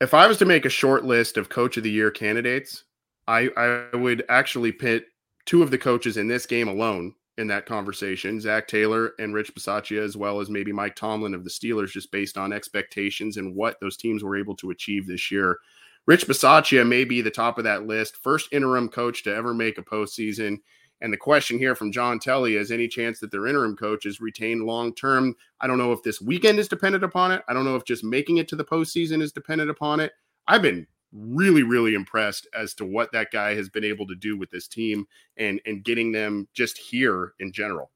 if 0.00 0.12
I 0.14 0.26
was 0.26 0.38
to 0.38 0.44
make 0.44 0.64
a 0.64 0.70
short 0.70 1.04
list 1.04 1.36
of 1.36 1.48
coach 1.48 1.76
of 1.76 1.82
the 1.82 1.90
year 1.90 2.10
candidates, 2.10 2.84
I, 3.26 3.50
I 3.56 3.96
would 3.96 4.24
actually 4.28 4.72
pit 4.72 5.06
two 5.46 5.62
of 5.62 5.70
the 5.70 5.78
coaches 5.78 6.16
in 6.16 6.28
this 6.28 6.46
game 6.46 6.68
alone 6.68 7.14
in 7.38 7.46
that 7.48 7.66
conversation, 7.66 8.40
Zac 8.40 8.66
Taylor 8.66 9.12
and 9.18 9.34
Rich 9.34 9.54
Bisaccia, 9.54 10.02
as 10.02 10.16
well 10.16 10.40
as 10.40 10.48
maybe 10.48 10.72
Mike 10.72 10.96
Tomlin 10.96 11.34
of 11.34 11.44
the 11.44 11.50
Steelers, 11.50 11.90
just 11.90 12.10
based 12.10 12.38
on 12.38 12.52
expectations 12.52 13.36
and 13.36 13.54
what 13.54 13.78
those 13.80 13.96
teams 13.96 14.22
were 14.22 14.36
able 14.36 14.56
to 14.56 14.70
achieve 14.70 15.06
this 15.06 15.30
year. 15.30 15.58
Rich 16.06 16.26
Bisaccia 16.26 16.86
may 16.86 17.04
be 17.04 17.20
the 17.20 17.30
top 17.30 17.58
of 17.58 17.64
that 17.64 17.86
list, 17.86 18.16
first 18.16 18.52
interim 18.52 18.88
coach 18.88 19.22
to 19.24 19.34
ever 19.34 19.52
make 19.52 19.76
a 19.76 19.82
postseason. 19.82 20.58
And 21.00 21.12
the 21.12 21.18
question 21.18 21.58
here 21.58 21.74
from 21.74 21.92
John 21.92 22.18
Telly 22.18 22.56
is 22.56 22.70
any 22.70 22.88
chance 22.88 23.20
that 23.20 23.30
their 23.30 23.46
interim 23.46 23.76
coach 23.76 24.06
is 24.06 24.20
retained 24.20 24.64
long 24.64 24.94
term? 24.94 25.34
I 25.60 25.66
don't 25.66 25.78
know 25.78 25.92
if 25.92 26.02
this 26.02 26.20
weekend 26.20 26.58
is 26.58 26.68
dependent 26.68 27.04
upon 27.04 27.32
it. 27.32 27.42
I 27.48 27.52
don't 27.52 27.64
know 27.64 27.76
if 27.76 27.84
just 27.84 28.02
making 28.02 28.38
it 28.38 28.48
to 28.48 28.56
the 28.56 28.64
postseason 28.64 29.20
is 29.20 29.32
dependent 29.32 29.70
upon 29.70 30.00
it. 30.00 30.12
I've 30.48 30.62
been 30.62 30.86
really, 31.12 31.62
really 31.62 31.94
impressed 31.94 32.46
as 32.54 32.74
to 32.74 32.84
what 32.84 33.12
that 33.12 33.30
guy 33.30 33.54
has 33.54 33.68
been 33.68 33.84
able 33.84 34.06
to 34.06 34.14
do 34.14 34.36
with 34.36 34.50
this 34.50 34.68
team 34.68 35.06
and 35.36 35.60
and 35.66 35.84
getting 35.84 36.12
them 36.12 36.48
just 36.54 36.78
here 36.78 37.34
in 37.40 37.52
general. 37.52 37.90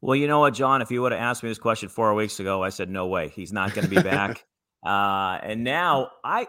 Well, 0.00 0.16
you 0.16 0.28
know 0.28 0.40
what, 0.40 0.54
John, 0.54 0.80
if 0.80 0.90
you 0.90 1.02
would 1.02 1.12
have 1.12 1.20
asked 1.20 1.42
me 1.42 1.48
this 1.48 1.58
question 1.58 1.88
four 1.88 2.14
weeks 2.14 2.38
ago, 2.38 2.62
I 2.62 2.68
said 2.68 2.88
no 2.88 3.08
way. 3.08 3.28
He's 3.28 3.52
not 3.52 3.74
going 3.74 3.88
to 3.88 3.90
be 3.90 4.00
back. 4.00 4.44
uh, 4.86 5.40
and 5.42 5.64
now 5.64 6.10
I 6.24 6.46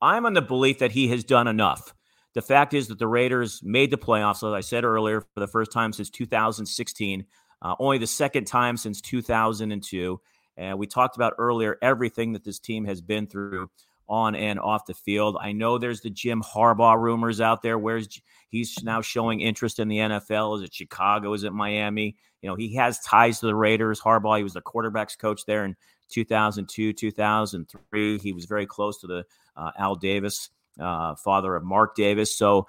I'm 0.00 0.26
on 0.26 0.34
the 0.34 0.42
belief 0.42 0.78
that 0.78 0.92
he 0.92 1.08
has 1.08 1.24
done 1.24 1.48
enough. 1.48 1.92
The 2.38 2.42
fact 2.42 2.72
is 2.72 2.86
that 2.86 3.00
the 3.00 3.08
Raiders 3.08 3.60
made 3.64 3.90
the 3.90 3.98
playoffs, 3.98 4.48
as 4.48 4.54
I 4.54 4.60
said 4.60 4.84
earlier, 4.84 5.22
for 5.22 5.40
the 5.40 5.48
first 5.48 5.72
time 5.72 5.92
since 5.92 6.08
2016, 6.08 7.26
uh, 7.62 7.74
only 7.80 7.98
the 7.98 8.06
second 8.06 8.44
time 8.44 8.76
since 8.76 9.00
2002. 9.00 10.20
And 10.56 10.78
we 10.78 10.86
talked 10.86 11.16
about 11.16 11.34
earlier 11.36 11.78
everything 11.82 12.34
that 12.34 12.44
this 12.44 12.60
team 12.60 12.84
has 12.84 13.00
been 13.00 13.26
through 13.26 13.68
on 14.08 14.36
and 14.36 14.60
off 14.60 14.86
the 14.86 14.94
field. 14.94 15.36
I 15.40 15.50
know 15.50 15.78
there's 15.78 16.00
the 16.00 16.10
Jim 16.10 16.40
Harbaugh 16.40 16.96
rumors 16.96 17.40
out 17.40 17.60
there. 17.60 17.76
Where's 17.76 18.20
he's 18.50 18.84
now 18.84 19.00
showing 19.00 19.40
interest 19.40 19.80
in 19.80 19.88
the 19.88 19.98
NFL? 19.98 20.58
Is 20.58 20.62
it 20.62 20.72
Chicago? 20.72 21.32
Is 21.32 21.42
it 21.42 21.52
Miami? 21.52 22.14
You 22.40 22.50
know, 22.50 22.54
he 22.54 22.72
has 22.76 23.00
ties 23.00 23.40
to 23.40 23.46
the 23.46 23.56
Raiders. 23.56 24.00
Harbaugh, 24.00 24.36
he 24.36 24.44
was 24.44 24.54
the 24.54 24.62
quarterbacks 24.62 25.18
coach 25.18 25.44
there 25.44 25.64
in 25.64 25.74
2002, 26.08 26.92
2003. 26.92 28.18
He 28.18 28.32
was 28.32 28.44
very 28.44 28.64
close 28.64 29.00
to 29.00 29.08
the 29.08 29.24
uh, 29.56 29.72
Al 29.76 29.96
Davis 29.96 30.50
uh, 30.80 31.14
father 31.16 31.56
of 31.56 31.64
Mark 31.64 31.94
Davis. 31.94 32.36
So 32.36 32.66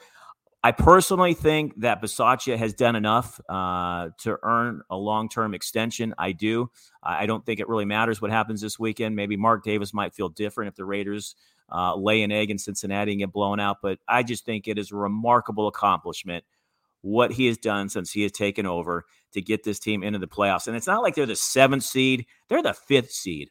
I 0.61 0.73
personally 0.73 1.33
think 1.33 1.79
that 1.79 2.01
Bisaccia 2.01 2.57
has 2.57 2.73
done 2.73 2.95
enough 2.97 3.39
uh, 3.47 4.09
to 4.19 4.37
earn 4.43 4.81
a 4.89 4.97
long 4.97 5.29
term 5.29 5.53
extension. 5.53 6.13
I 6.17 6.33
do. 6.33 6.69
I 7.01 7.25
don't 7.27 7.45
think 7.45 7.61
it 7.61 7.69
really 7.69 7.85
matters 7.85 8.21
what 8.21 8.29
happens 8.29 8.59
this 8.59 8.77
weekend. 8.77 9.15
Maybe 9.15 9.37
Mark 9.37 9.63
Davis 9.63 9.93
might 9.93 10.13
feel 10.13 10.27
different 10.27 10.67
if 10.69 10.75
the 10.75 10.83
Raiders 10.83 11.35
uh, 11.71 11.95
lay 11.95 12.23
an 12.23 12.31
egg 12.31 12.51
in 12.51 12.57
Cincinnati 12.57 13.13
and 13.13 13.19
get 13.19 13.31
blown 13.31 13.59
out. 13.59 13.77
But 13.81 13.99
I 14.07 14.23
just 14.23 14.45
think 14.45 14.67
it 14.67 14.77
is 14.77 14.91
a 14.91 14.95
remarkable 14.95 15.67
accomplishment 15.67 16.43
what 17.01 17.31
he 17.31 17.45
has 17.45 17.57
done 17.57 17.87
since 17.87 18.11
he 18.11 18.23
has 18.23 18.31
taken 18.33 18.65
over 18.65 19.05
to 19.31 19.41
get 19.41 19.63
this 19.63 19.79
team 19.79 20.03
into 20.03 20.19
the 20.19 20.27
playoffs. 20.27 20.67
And 20.67 20.75
it's 20.75 20.87
not 20.87 21.01
like 21.01 21.15
they're 21.15 21.25
the 21.25 21.35
seventh 21.35 21.83
seed, 21.83 22.25
they're 22.49 22.61
the 22.63 22.73
fifth 22.73 23.11
seed. 23.11 23.49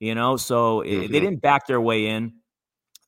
You 0.00 0.14
know, 0.14 0.36
so 0.38 0.80
mm-hmm. 0.80 1.12
they 1.12 1.20
didn't 1.20 1.42
back 1.42 1.66
their 1.66 1.80
way 1.80 2.06
in. 2.06 2.32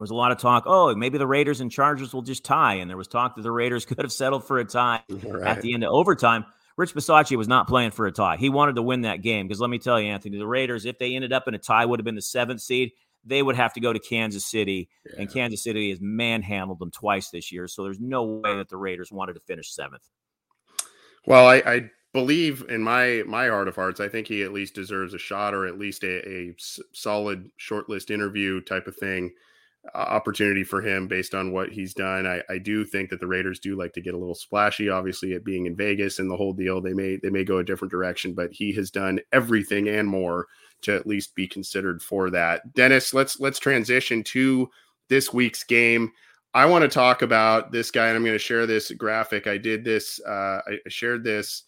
There 0.03 0.07
was 0.07 0.11
a 0.11 0.17
lot 0.17 0.33
of 0.33 0.39
talk, 0.39 0.65
oh, 0.67 0.93
maybe 0.97 1.17
the 1.17 1.29
Raiders 1.29 1.61
and 1.61 1.71
Chargers 1.71 2.13
will 2.13 2.23
just 2.23 2.45
tie. 2.45 2.75
And 2.75 2.91
there 2.91 2.97
was 2.97 3.07
talk 3.07 3.37
that 3.37 3.43
the 3.43 3.53
Raiders 3.53 3.85
could 3.87 3.99
have 3.99 4.11
settled 4.11 4.45
for 4.45 4.59
a 4.59 4.65
tie 4.65 5.01
right. 5.09 5.47
at 5.47 5.63
the 5.63 5.75
end 5.75 5.85
of 5.85 5.93
overtime. 5.93 6.45
Rich 6.77 6.93
Bisaccia 6.93 7.37
was 7.37 7.47
not 7.47 7.69
playing 7.69 7.93
for 7.93 8.09
a 8.09 8.11
tie. 8.11 8.37
He 8.37 8.49
wanted 8.49 8.75
to 8.75 8.83
win 8.83 9.03
that 9.03 9.23
game 9.23 9.47
because 9.47 9.61
let 9.61 9.71
me 9.71 9.79
tell 9.79 10.01
you, 10.01 10.09
Anthony, 10.09 10.39
the 10.39 10.47
Raiders, 10.47 10.87
if 10.87 10.99
they 10.99 11.15
ended 11.15 11.33
up 11.33 11.47
in 11.47 11.55
a 11.55 11.59
tie, 11.59 11.87
would 11.87 12.01
have 12.01 12.05
been 12.05 12.17
the 12.17 12.21
seventh 12.21 12.63
seed. 12.63 12.91
They 13.25 13.45
would 13.45 13.55
have 13.55 13.75
to 13.75 13.81
go 13.81 13.93
to 13.93 14.01
Kansas 14.01 14.45
City, 14.45 14.89
yeah. 15.07 15.21
and 15.21 15.33
Kansas 15.33 15.63
City 15.63 15.91
has 15.91 16.01
manhandled 16.01 16.81
them 16.81 16.91
twice 16.91 17.31
this 17.31 17.53
year. 17.53 17.69
So 17.69 17.85
there's 17.85 18.01
no 18.01 18.25
way 18.25 18.57
that 18.57 18.71
the 18.71 18.77
Raiders 18.77 19.13
wanted 19.13 19.35
to 19.35 19.41
finish 19.41 19.73
seventh. 19.73 20.03
Well, 21.29 21.47
I, 21.47 21.63
I 21.65 21.91
believe 22.13 22.65
in 22.69 22.83
my 22.83 23.23
my 23.25 23.47
heart 23.47 23.69
of 23.69 23.77
hearts, 23.77 24.01
I 24.01 24.09
think 24.09 24.27
he 24.27 24.43
at 24.43 24.53
least 24.53 24.75
deserves 24.75 25.15
a 25.15 25.19
shot 25.19 25.55
or 25.55 25.65
at 25.69 25.79
least 25.79 26.03
a, 26.03 26.29
a 26.29 26.57
solid 26.93 27.51
shortlist 27.61 28.11
interview 28.11 28.61
type 28.63 28.89
of 28.89 28.97
thing 28.97 29.31
opportunity 29.95 30.63
for 30.65 30.81
him 30.81 31.09
based 31.09 31.35
on 31.35 31.53
what 31.53 31.71
he's 31.71 31.93
done. 31.93 32.27
I, 32.27 32.43
I 32.49 32.59
do 32.59 32.85
think 32.85 33.11
that 33.11 33.21
the 33.21 33.27
Raiders 33.27 33.59
do 33.59 33.77
like 33.77 33.93
to 33.95 34.01
get 34.01 34.15
a 34.15 34.19
little 34.19 34.35
splashy. 34.35 34.89
Obviously, 34.89 35.33
it 35.33 35.45
being 35.45 35.67
in 35.67 35.77
Vegas 35.77 36.19
and 36.19 36.31
the 36.31 36.37
whole 36.37 36.53
deal, 36.53 36.81
they 36.81 36.95
may 36.95 37.17
they 37.17 37.31
may 37.31 37.45
go 37.45 37.59
a 37.59 37.65
different 37.65 37.91
direction, 37.91 38.33
but 38.33 38.53
he 38.53 38.73
has 38.75 38.91
done 38.91 39.21
everything 39.33 39.89
and 39.89 40.09
more 40.09 40.47
to 40.83 40.95
at 40.95 41.07
least 41.07 41.35
be 41.35 41.49
considered 41.49 42.03
for 42.03 42.31
that. 42.31 42.73
Dennis, 42.75 43.13
let's 43.13 43.41
let's 43.41 43.59
transition 43.59 44.23
to 44.25 44.69
this 45.09 45.33
week's 45.33 45.65
game. 45.65 46.13
I 46.55 46.67
want 46.67 46.83
to 46.83 46.89
talk 46.89 47.23
about 47.23 47.73
this 47.73 47.91
guy, 47.91 48.09
and 48.09 48.17
I'm 48.17 48.25
going 48.25 48.35
to 48.35 48.39
share 48.39 48.67
this 48.67 48.91
graphic. 48.93 49.47
I 49.47 49.59
did 49.59 49.85
this. 49.85 50.21
Uh, 50.21 50.61
I 50.67 50.79
shared 50.89 51.25
this 51.25 51.65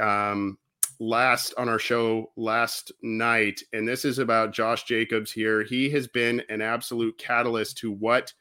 um, 0.00 0.58
last 0.98 1.54
on 1.58 1.68
our 1.68 1.78
show 1.78 2.32
last 2.36 2.92
night, 3.02 3.62
and 3.72 3.86
this 3.86 4.04
is 4.04 4.18
about 4.18 4.52
Josh 4.52 4.84
Jacobs 4.84 5.32
here. 5.32 5.62
He 5.62 5.90
has 5.90 6.06
been 6.06 6.42
an 6.48 6.60
absolute 6.60 7.18
catalyst 7.18 7.78
to 7.78 7.92
what 7.92 8.32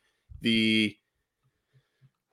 the 0.42 0.96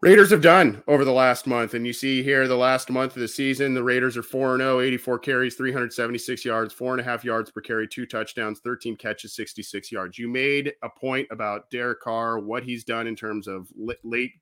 Raiders 0.03 0.31
have 0.33 0.43
done 0.43 0.83
over 0.89 1.05
the 1.05 1.13
last 1.13 1.47
month. 1.47 1.75
And 1.75 1.87
you 1.87 1.93
see 1.93 2.25
here 2.25 2.49
the 2.49 2.57
last 2.57 2.91
month 2.91 3.15
of 3.15 3.21
the 3.21 3.29
season, 3.29 3.73
the 3.73 3.85
Raiders 3.85 4.17
are 4.17 4.23
4 4.25 4.59
0, 4.59 4.81
84 4.81 5.19
carries, 5.21 5.55
376 5.55 6.45
yards, 6.45 6.75
four 6.75 6.91
and 6.91 7.01
a 7.01 7.05
half 7.05 7.25
yards 7.25 7.53
per 7.53 7.61
carry, 7.61 7.87
two 7.87 8.05
touchdowns, 8.05 8.59
13 8.65 8.97
catches, 8.97 9.37
66 9.37 9.93
yards. 9.93 10.19
You 10.19 10.29
made 10.29 10.73
a 10.83 10.89
point 10.89 11.29
about 11.31 11.71
Derek 11.71 12.01
Carr, 12.01 12.41
what 12.41 12.65
he's 12.65 12.83
done 12.83 13.07
in 13.07 13.15
terms 13.15 13.47
of 13.47 13.69
late 14.03 14.33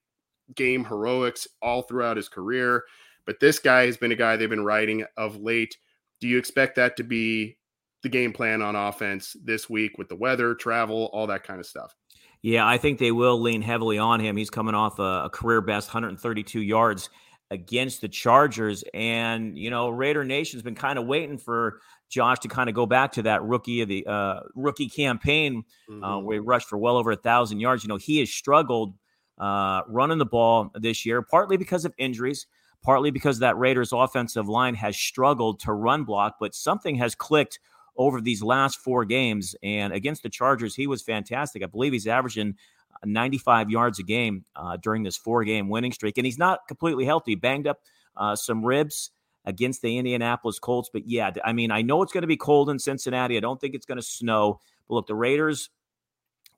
game 0.55 0.83
heroics 0.83 1.47
all 1.61 1.83
throughout 1.83 2.17
his 2.17 2.31
career. 2.31 2.85
But 3.27 3.41
this 3.41 3.59
guy 3.59 3.87
has 3.87 3.97
been 3.97 4.12
a 4.12 4.17
guy 4.17 4.37
they've 4.37 4.49
been 4.49 4.65
riding 4.65 5.05
of 5.17 5.41
late. 5.41 5.77
Do 6.21 6.29
you 6.29 6.39
expect 6.39 6.77
that 6.77 6.97
to 6.97 7.05
be 7.05 7.57
the 8.03 8.09
game 8.09 8.33
plan 8.33 8.62
on 8.62 8.77
offense 8.77 9.37
this 9.45 9.69
week 9.69 9.99
with 9.99 10.09
the 10.09 10.17
weather, 10.17 10.55
travel, 10.55 11.11
all 11.12 11.27
that 11.27 11.45
kind 11.45 11.61
of 11.61 11.67
stuff? 11.67 11.95
Yeah, 12.43 12.67
I 12.67 12.79
think 12.79 12.99
they 12.99 13.12
will 13.12 13.41
lean 13.41 13.61
heavily 13.61 13.99
on 13.99 14.21
him. 14.21 14.37
He's 14.37 14.50
coming 14.50 14.75
off 14.75 14.99
a, 14.99 15.25
a 15.25 15.31
career 15.31 15.61
best 15.61 15.89
132 15.89 16.61
yards 16.61 17.11
against 17.50 18.00
the 18.00 18.09
Chargers. 18.09 18.85
And, 18.95 19.59
you 19.59 19.71
know, 19.71 19.91
Raider 19.91 20.25
Nation's 20.25 20.62
been 20.62 20.75
kind 20.75 20.99
of 20.99 21.07
waiting 21.07 21.37
for 21.37 21.81
Josh 22.09 22.39
to 22.41 22.49
kind 22.49 22.69
of 22.69 22.75
go 22.75 22.87
back 22.87 23.12
to 23.12 23.23
that 23.23 23.43
rookie 23.43 23.83
of 23.83 23.89
the 23.89 24.07
uh, 24.07 24.41
rookie 24.55 24.89
campaign 24.89 25.65
uh, 25.89 25.93
mm-hmm. 25.93 26.05
uh, 26.05 26.19
where 26.21 26.35
he 26.35 26.41
rushed 26.41 26.69
for 26.69 26.79
well 26.79 26.97
over 26.97 27.12
a 27.12 27.17
thousand 27.17 27.61
yards. 27.61 27.85
You 27.85 27.89
know, 27.89 27.97
he 27.97 28.21
has 28.21 28.31
struggled 28.31 28.95
uh, 29.39 29.83
running 29.89 30.19
the 30.19 30.27
ball 30.27 30.71
this 30.75 31.05
year, 31.05 31.23
partly 31.23 31.57
because 31.57 31.85
of 31.85 31.93
injuries, 31.99 32.47
partly 32.83 33.11
because 33.11 33.41
that 33.41 33.59
Raiders 33.59 33.93
offensive 33.93 34.49
line 34.49 34.75
has 34.75 34.97
struggled 34.97 35.61
to 35.61 35.73
run 35.73 36.05
block, 36.05 36.37
but 36.41 36.55
something 36.55 36.97
has 36.97 37.15
clicked 37.15 37.59
over 37.97 38.21
these 38.21 38.43
last 38.43 38.79
four 38.79 39.05
games. 39.05 39.55
And 39.63 39.93
against 39.93 40.23
the 40.23 40.31
Chargers, 40.31 40.75
he 40.75 40.87
was 40.87 41.03
fantastic. 41.03 41.63
I 41.63 41.67
believe 41.67 41.93
he's 41.93 42.07
averaging 42.07 42.57
95 43.05 43.71
yards 43.71 43.99
a 43.99 44.03
game 44.03 44.45
uh, 44.57 44.77
during 44.77 45.03
this 45.03 45.17
four 45.17 45.45
game 45.45 45.69
winning 45.69 45.93
streak. 45.93 46.19
And 46.19 46.25
he's 46.25 46.39
not 46.39 46.67
completely 46.69 47.05
healthy, 47.05 47.35
banged 47.35 47.67
up 47.67 47.81
uh, 48.17 48.37
some 48.37 48.65
ribs 48.65 49.11
against 49.45 49.83
the 49.83 49.99
Indianapolis 49.99 50.59
Colts. 50.59 50.91
But 50.93 51.09
yeah, 51.09 51.31
I 51.45 51.53
mean, 51.53 51.71
I 51.71 51.83
know 51.83 52.03
it's 52.03 52.13
going 52.13 52.23
to 52.23 52.29
be 52.29 52.37
cold 52.37 52.71
in 52.71 52.79
Cincinnati. 52.79 53.37
I 53.37 53.41
don't 53.41 53.61
think 53.61 53.75
it's 53.75 53.87
going 53.87 53.97
to 53.97 54.03
snow. 54.03 54.61
But 54.89 54.95
look, 54.95 55.07
the 55.07 55.15
Raiders 55.15 55.71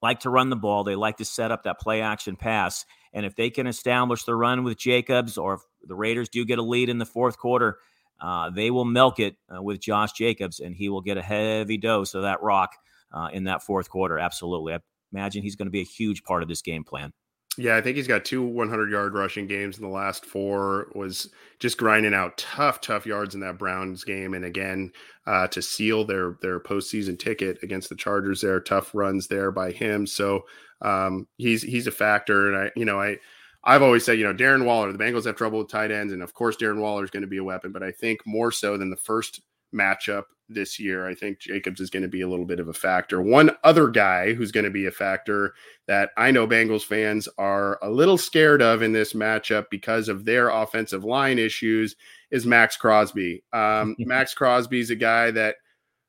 like 0.00 0.21
to 0.21 0.31
run 0.31 0.50
the 0.50 0.57
ball, 0.57 0.83
they 0.83 0.97
like 0.97 1.19
to 1.19 1.25
set 1.25 1.52
up 1.52 1.62
that 1.62 1.79
play 1.79 2.00
action 2.00 2.35
pass. 2.35 2.85
And 3.12 3.25
if 3.25 3.37
they 3.37 3.50
can 3.50 3.67
establish 3.67 4.25
the 4.25 4.35
run 4.35 4.64
with 4.64 4.76
Jacobs, 4.76 5.38
or 5.38 5.61
the 5.87 5.95
Raiders 5.95 6.29
do 6.29 6.45
get 6.45 6.59
a 6.59 6.62
lead 6.62 6.89
in 6.89 6.99
the 6.99 7.07
fourth 7.07 7.39
quarter, 7.39 7.79
uh, 8.21 8.51
they 8.51 8.71
will 8.71 8.85
milk 8.85 9.19
it 9.19 9.37
uh, 9.55 9.62
with 9.62 9.81
Josh 9.81 10.12
Jacobs, 10.12 10.61
and 10.61 10.75
he 10.77 10.89
will 10.89 11.01
get 11.01 11.17
a 11.17 11.23
heavy 11.23 11.77
dose 11.77 12.15
of 12.15 12.23
that 12.23 12.43
rock 12.43 12.71
uh, 13.12 13.29
in 13.33 13.45
that 13.45 13.62
fourth 13.62 13.91
quarter. 13.91 14.19
Absolutely. 14.19 14.75
I 14.75 14.79
imagine 15.12 15.43
he's 15.43 15.57
going 15.57 15.67
to 15.67 15.73
be 15.73 15.81
a 15.81 15.85
huge 15.85 16.23
part 16.23 16.43
of 16.43 16.49
this 16.49 16.62
game 16.62 16.85
plan. 16.85 17.12
Yeah, 17.59 17.77
I 17.77 17.83
think 17.83 17.97
he's 17.97 18.09
got 18.09 18.25
two 18.25 18.43
100 18.43 18.91
yard 18.91 19.12
rushing 19.12 19.47
games 19.47 19.77
in 19.77 19.83
the 19.83 19.91
last 19.91 20.25
four. 20.25 20.91
Was 20.95 21.29
just 21.59 21.77
grinding 21.77 22.15
out 22.15 22.39
tough, 22.39 22.81
tough 22.81 23.05
yards 23.05 23.35
in 23.35 23.43
that 23.43 23.59
Browns 23.59 24.05
game, 24.05 24.33
and 24.33 24.45
again 24.45 24.91
uh, 25.27 25.49
to 25.49 25.61
seal 25.61 26.05
their 26.05 26.39
their 26.41 26.61
postseason 26.61 27.19
ticket 27.19 27.59
against 27.62 27.91
the 27.91 27.95
Chargers. 27.95 28.41
There, 28.41 28.59
tough 28.59 28.95
runs 28.95 29.27
there 29.27 29.51
by 29.51 29.71
him. 29.71 30.07
So 30.07 30.45
um, 30.81 31.29
he's 31.37 31.62
he's 31.62 31.87
a 31.87 31.93
factor, 31.93 32.49
and 32.49 32.57
I 32.57 32.71
you 32.75 32.87
know 32.87 32.99
I 32.99 33.19
I've 33.64 33.83
always 33.83 34.04
said 34.04 34.19
you 34.19 34.25
know 34.25 34.35
Darren 34.35 34.64
Waller. 34.64 34.92
The 34.92 34.99
Bengals 34.99 35.26
have 35.26 35.37
trouble 35.37 35.59
with 35.59 35.69
tight 35.69 35.90
ends, 35.90 36.12
and 36.12 36.23
of 36.23 36.35
course 36.35 36.57
Darren 36.57 36.81
Waller 36.81 37.04
is 37.04 37.11
going 37.11 37.23
to 37.23 37.28
be 37.28 37.38
a 37.38 37.45
weapon. 37.45 37.73
But 37.73 37.83
I 37.83 37.92
think 37.92 38.21
more 38.26 38.50
so 38.50 38.76
than 38.76 38.90
the 38.90 38.97
first 38.97 39.40
matchup 39.75 40.25
this 40.49 40.78
year, 40.78 41.07
I 41.07 41.14
think 41.14 41.38
Jacobs 41.38 41.81
is 41.81 41.90
going 41.90 42.02
to 42.02 42.09
be 42.09 42.21
a 42.21 42.28
little 42.28 42.45
bit 42.45 42.61
of 42.61 42.69
a 42.69 42.75
factor. 42.75 43.23
One 43.23 43.50
other 43.64 43.88
guy 43.88 44.35
who's 44.35 44.52
going 44.52 44.64
to 44.64 44.71
be 44.71 44.87
a 44.87 44.90
factor 44.90 45.54
that 45.87 46.11
I 46.16 46.31
know 46.31 46.47
Bengals 46.47 46.85
fans 46.85 47.28
are 47.38 47.78
a 47.83 47.90
little 47.90 48.19
scared 48.19 48.62
of 48.62 48.83
in 48.83 48.92
this 48.92 49.12
matchup 49.12 49.66
because 49.71 50.09
of 50.09 50.25
their 50.25 50.49
offensive 50.49 51.04
line 51.04 51.38
issues 51.38 51.97
is 52.31 52.47
Maxx 52.47 52.76
Crosby. 52.76 53.42
Um, 53.52 53.97
Maxx 53.99 54.35
Crosby 54.35 54.81
is 54.81 54.90
a 54.90 54.97
guy 54.97 55.31
that 55.31 55.57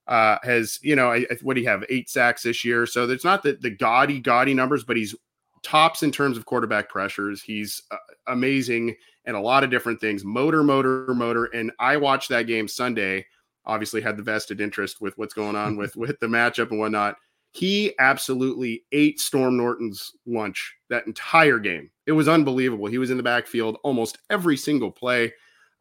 uh, 0.07 0.37
has, 0.43 0.79
you 0.81 0.95
know, 0.95 1.11
I, 1.11 1.25
what 1.41 1.53
do 1.53 1.61
you 1.61 1.69
have? 1.69 1.85
Eight 1.89 2.09
sacks 2.09 2.43
this 2.43 2.65
year. 2.65 2.85
So 2.85 3.09
it's 3.09 3.23
not 3.23 3.43
the, 3.43 3.53
the 3.53 3.69
gaudy, 3.69 4.19
gaudy 4.19 4.53
numbers, 4.53 4.83
but 4.83 4.97
he's 4.97 5.15
tops 5.63 6.03
in 6.03 6.11
terms 6.11 6.37
of 6.37 6.45
quarterback 6.45 6.89
pressures. 6.89 7.41
He's 7.41 7.81
uh, 7.91 7.97
amazing 8.27 8.95
and 9.25 9.35
a 9.35 9.41
lot 9.41 9.63
of 9.63 9.69
different 9.69 9.99
things. 9.99 10.23
Motor, 10.23 10.63
motor, 10.63 11.13
motor. 11.13 11.45
And 11.45 11.71
I 11.79 11.97
watched 11.97 12.29
that 12.29 12.47
game 12.47 12.67
Sunday. 12.67 13.25
Obviously, 13.65 14.01
had 14.01 14.17
the 14.17 14.23
vested 14.23 14.59
interest 14.59 15.01
with 15.01 15.17
what's 15.17 15.33
going 15.33 15.55
on 15.55 15.77
with 15.77 15.95
with 15.95 16.19
the 16.19 16.27
matchup 16.27 16.71
and 16.71 16.79
whatnot. 16.79 17.15
He 17.51 17.93
absolutely 17.99 18.83
ate 18.91 19.19
Storm 19.19 19.57
Norton's 19.57 20.11
lunch 20.25 20.75
that 20.89 21.05
entire 21.05 21.59
game. 21.59 21.91
It 22.07 22.11
was 22.13 22.27
unbelievable. 22.27 22.87
He 22.87 22.97
was 22.97 23.11
in 23.11 23.17
the 23.17 23.23
backfield 23.23 23.77
almost 23.83 24.17
every 24.29 24.57
single 24.57 24.91
play. 24.91 25.31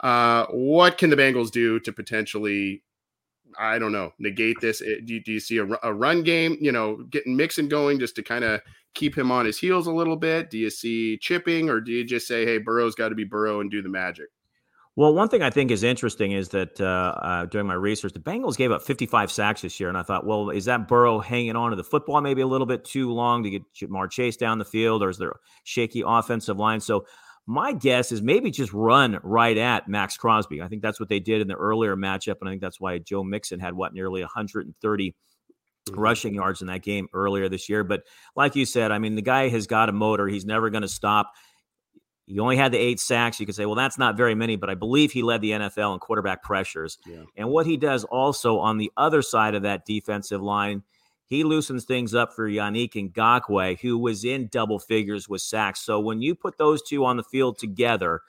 Uh, 0.01 0.47
what 0.51 0.99
can 0.99 1.09
the 1.09 1.17
Bengals 1.17 1.51
do 1.51 1.81
to 1.81 1.93
potentially 1.93 2.83
I 3.59 3.79
don't 3.79 3.93
know, 3.93 4.13
negate 4.19 4.61
this? 4.61 4.83
Eh, 4.83 5.01
do, 5.05 5.21
do 5.21 5.33
you 5.33 5.41
see 5.41 5.59
a, 5.59 5.67
a, 5.83 5.93
run 5.93 6.23
game, 6.23 6.57
you 6.61 6.73
know, 6.73 6.97
getting 7.11 7.37
Mixon 7.37 7.69
going 7.69 7.99
just 7.99 8.17
to 8.17 8.23
kind 8.23 8.45
of 8.45 8.61
keep 8.95 9.17
him 9.17 9.31
on 9.31 9.47
his 9.47 9.59
heels 9.59 9.87
a 9.87 9.93
little 9.93 10.17
bit? 10.17 10.51
Do 10.51 10.59
you 10.59 10.71
see 10.71 11.19
chipping 11.19 11.69
or 11.69 11.81
do 11.81 11.93
you 11.93 12.05
just 12.05 12.27
say, 12.27 12.45
hey, 12.45 12.59
Burrow's 12.59 12.95
got 12.95 13.11
to 13.11 13.15
be 13.15 13.25
Burrow 13.25 13.61
and 13.61 13.71
do 13.71 13.83
the 13.83 13.89
magic? 13.89 14.27
Well, 14.95 15.15
one 15.15 15.31
thing 15.31 15.41
I 15.41 15.49
think 15.49 15.71
is 15.71 15.83
interesting 15.83 16.33
is 16.33 16.51
that 16.51 16.79
uh, 16.79 16.85
uh, 17.23 17.47
during 17.47 17.67
my 17.67 17.75
research, 17.75 18.13
the 18.13 18.19
Bengals 18.19 18.59
gave 18.59 18.71
up 18.71 18.83
55 18.83 19.33
sacks 19.33 19.63
this 19.63 19.81
year, 19.81 19.89
and 19.89 19.97
I 19.97 20.03
thought, 20.03 20.27
well, 20.27 20.51
is 20.51 20.67
that 20.67 20.87
Burrow 20.87 21.19
hanging 21.19 21.57
on 21.57 21.71
to 21.71 21.77
the 21.77 21.85
football 21.85 22.21
maybe 22.21 22.43
a 22.43 22.47
little 22.47 22.67
bit 22.67 22.85
too 22.85 23.11
long 23.11 23.43
to 23.43 23.49
get 23.49 23.63
Ja'Marr 23.73 24.11
Chase 24.11 24.37
down 24.37 24.59
the 24.59 24.67
field, 24.67 25.03
or 25.03 25.09
is 25.09 25.17
there 25.17 25.31
a 25.31 25.39
shaky 25.65 26.03
offensive 26.07 26.59
line? 26.59 26.79
So 26.81 27.07
my 27.47 27.73
guess 27.73 28.13
is 28.13 28.23
maybe 28.23 28.51
just 28.51 28.73
run 28.73 29.19
right 29.23 29.57
at 29.57 29.89
Maxx 29.89 30.17
Crosby. 30.17 30.63
I 30.63 30.69
think 30.69 30.83
that's 30.83 31.01
what 31.01 31.09
they 31.09 31.21
did 31.21 31.41
in 31.41 31.49
the 31.49 31.55
earlier 31.55 31.97
matchup, 31.97 32.37
and 32.41 32.49
I 32.49 32.53
think 32.53 32.63
that's 32.63 32.81
why 32.81 32.99
Joe 32.99 33.25
Mixon 33.25 33.59
had 33.59 33.75
what 33.75 33.93
nearly 33.93 34.21
130 34.21 35.11
mm-hmm. 35.11 36.01
rushing 36.01 36.35
yards 36.35 36.61
in 36.61 36.69
that 36.69 36.83
game 36.83 37.09
earlier 37.13 37.49
this 37.49 37.69
year. 37.69 37.83
But 37.83 38.05
like 38.37 38.55
you 38.55 38.65
said, 38.65 38.93
I 38.93 38.99
mean, 38.99 39.17
the 39.17 39.23
guy 39.23 39.49
has 39.49 39.67
got 39.67 39.89
a 39.89 39.93
motor. 39.93 40.29
He's 40.29 40.47
never 40.47 40.71
going 40.71 40.83
to 40.83 40.89
stop. 40.89 41.33
He 42.27 42.39
only 42.39 42.57
had 42.57 42.73
the 42.73 42.79
eight 42.79 43.01
sacks. 43.01 43.41
You 43.41 43.47
could 43.47 43.57
say, 43.57 43.67
well, 43.67 43.75
that's 43.75 43.99
not 43.99 44.17
very 44.17 44.37
many, 44.37 44.55
but 44.55 44.71
I 44.71 44.77
believe 44.77 45.11
he 45.11 45.23
led 45.23 45.41
the 45.41 45.51
NFL 45.51 45.95
in 45.95 45.99
quarterback 45.99 46.45
pressures. 46.45 46.99
Yeah. 47.05 47.25
And 47.37 47.49
what 47.51 47.67
he 47.67 47.77
does 47.77 48.05
also 48.05 48.59
on 48.59 48.79
the 48.79 48.93
other 48.97 49.21
side 49.21 49.57
of 49.57 49.63
that 49.63 49.85
defensive 49.85 50.41
line 50.41 50.85
he 51.33 51.45
loosens 51.45 51.87
things 51.87 52.15
up 52.15 52.35
for 52.35 52.47
Yannick 52.47 52.93
Ngakoue, 52.93 53.81
who 53.81 53.97
was 53.97 54.23
in 54.23 54.49
double 54.49 54.79
figures 54.79 55.31
with 55.31 55.41
sacks. 55.41 55.81
So 55.81 55.99
when 55.99 56.21
you 56.21 56.35
put 56.35 56.59
those 56.59 56.83
two 56.83 57.07
on 57.07 57.17
the 57.17 57.23
field 57.23 57.59
together, 57.59 58.21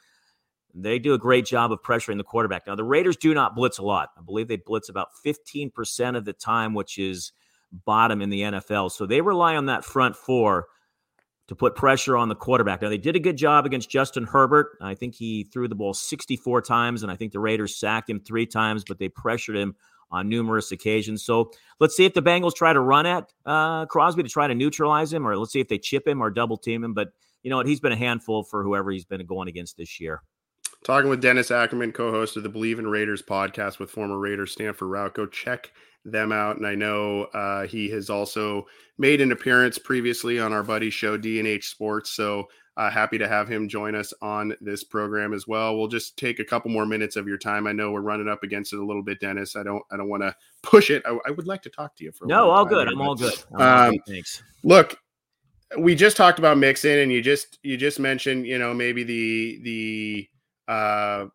they 0.73 0.99
do 0.99 1.13
a 1.13 1.17
great 1.17 1.45
job 1.45 1.73
of 1.73 1.81
pressuring 1.81 2.15
the 2.15 2.23
quarterback. 2.23 2.65
Now, 2.65 2.75
the 2.75 2.85
Raiders 2.85 3.17
do 3.17 3.33
not 3.33 3.55
blitz 3.55 3.77
a 3.77 3.83
lot. 3.83 4.11
I 4.17 4.21
believe 4.21 4.47
they 4.47 4.55
blitz 4.55 4.87
about 4.87 5.09
15% 5.25 6.15
of 6.15 6.23
the 6.23 6.31
time, 6.31 6.73
which 6.73 6.97
is 6.97 7.33
bottom 7.73 8.21
in 8.21 8.29
the 8.29 8.39
NFL. 8.43 8.89
So 8.89 9.05
they 9.05 9.19
rely 9.19 9.57
on 9.57 9.65
that 9.65 9.83
front 9.83 10.15
four. 10.15 10.67
to 11.47 11.55
put 11.55 11.75
pressure 11.75 12.15
on 12.15 12.29
the 12.29 12.35
quarterback. 12.35 12.81
Now, 12.81 12.87
they 12.87 12.97
did 12.97 13.17
a 13.17 13.19
good 13.19 13.35
job 13.35 13.65
against 13.65 13.89
Justin 13.89 14.23
Herbert. 14.23 14.77
I 14.79 14.95
think 14.95 15.13
he 15.13 15.43
threw 15.43 15.67
the 15.67 15.75
ball 15.75 15.93
64 15.93 16.61
times, 16.61 17.03
and 17.03 17.11
I 17.11 17.17
think 17.17 17.33
the 17.33 17.39
Raiders 17.41 17.75
sacked 17.75 18.09
him 18.09 18.21
three 18.21 18.45
times, 18.45 18.85
but 18.87 18.97
they 18.97 19.09
pressured 19.09 19.57
him 19.57 19.75
on 20.13 20.29
numerous 20.29 20.71
occasions. 20.71 21.25
So 21.25 21.51
let's 21.79 21.97
see 21.97 22.05
if 22.05 22.13
the 22.13 22.21
Bengals 22.21 22.55
try 22.55 22.71
to 22.71 22.79
run 22.79 23.05
at 23.05 23.33
uh, 23.45 23.87
Crosby 23.87 24.23
to 24.23 24.29
try 24.29 24.47
to 24.47 24.55
neutralize 24.55 25.11
him, 25.11 25.27
or 25.27 25.35
let's 25.35 25.51
see 25.51 25.59
if 25.59 25.67
they 25.67 25.79
chip 25.79 26.07
him 26.07 26.21
or 26.21 26.29
double 26.29 26.57
team 26.57 26.83
him. 26.83 26.93
But 26.93 27.09
you 27.41 27.49
know 27.49 27.57
what? 27.57 27.67
He's 27.67 27.81
been 27.81 27.91
a 27.91 27.97
handful 27.97 28.43
for 28.43 28.63
whoever 28.63 28.91
he's 28.91 29.05
been 29.05 29.25
going 29.25 29.49
against 29.49 29.75
this 29.75 29.99
year. 29.99 30.21
Talking 30.85 31.09
with 31.09 31.21
Dennis 31.21 31.49
Ackerman, 31.49 31.93
co-host 31.93 32.37
of 32.37 32.43
the 32.43 32.49
BLEAV 32.49 32.79
in 32.79 32.87
Raiders 32.87 33.21
podcast 33.21 33.79
with 33.79 33.89
former 33.89 34.19
Raiders 34.19 34.51
Stanford 34.51 34.89
Routt. 34.89 35.13
Go 35.15 35.25
check 35.25 35.71
them 36.05 36.31
out. 36.31 36.57
And 36.57 36.67
I 36.67 36.75
know 36.75 37.23
uh, 37.33 37.65
he 37.65 37.89
has 37.89 38.09
also 38.09 38.67
made 38.97 39.21
an 39.21 39.31
appearance 39.31 39.77
previously 39.77 40.39
on 40.39 40.51
our 40.53 40.63
buddy 40.63 40.89
show 40.89 41.17
D&H 41.17 41.69
Sports. 41.69 42.11
So 42.11 42.49
uh, 42.75 42.89
happy 42.89 43.17
to 43.17 43.27
have 43.27 43.47
him 43.47 43.69
join 43.69 43.93
us 43.95 44.13
on 44.21 44.55
this 44.59 44.83
program 44.83 45.33
as 45.33 45.47
well. 45.47 45.77
We'll 45.77 45.87
just 45.87 46.17
take 46.17 46.39
a 46.39 46.45
couple 46.45 46.71
more 46.71 46.85
minutes 46.85 47.15
of 47.15 47.27
your 47.27 47.37
time. 47.37 47.67
I 47.67 47.71
know 47.71 47.91
we're 47.91 48.01
running 48.01 48.27
up 48.27 48.43
against 48.43 48.73
it 48.73 48.79
a 48.79 48.85
little 48.85 49.03
bit, 49.03 49.19
Dennis. 49.19 49.55
I 49.55 49.63
don't 49.63 49.83
I 49.91 49.97
don't 49.97 50.09
want 50.09 50.23
to 50.23 50.35
push 50.63 50.89
it. 50.89 51.03
I, 51.05 51.17
I, 51.27 51.31
would 51.31 51.45
like 51.45 51.61
to 51.63 51.69
talk 51.69 51.95
to 51.97 52.03
you 52.03 52.11
for 52.11 52.25
no, 52.25 52.49
all 52.49 52.65
good. 52.65 52.87
Here, 52.87 52.93
I'm 52.93 52.97
but, 52.97 53.03
all 53.03 53.15
good. 53.15 53.43
I'm 53.55 53.61
um, 53.61 53.91
good. 53.91 54.01
Thanks. 54.07 54.41
Look, 54.63 54.97
we 55.77 55.93
just 55.93 56.17
talked 56.17 56.39
about 56.39 56.57
Mixon, 56.57 56.99
and 56.99 57.11
you 57.11 57.21
just 57.21 57.59
you 57.61 57.77
just 57.77 57.99
mentioned 57.99 58.47
you 58.47 58.57
know 58.57 58.73
maybe 58.73 59.03
the 59.03 59.59
the 59.63 60.29
uh, 60.67 61.25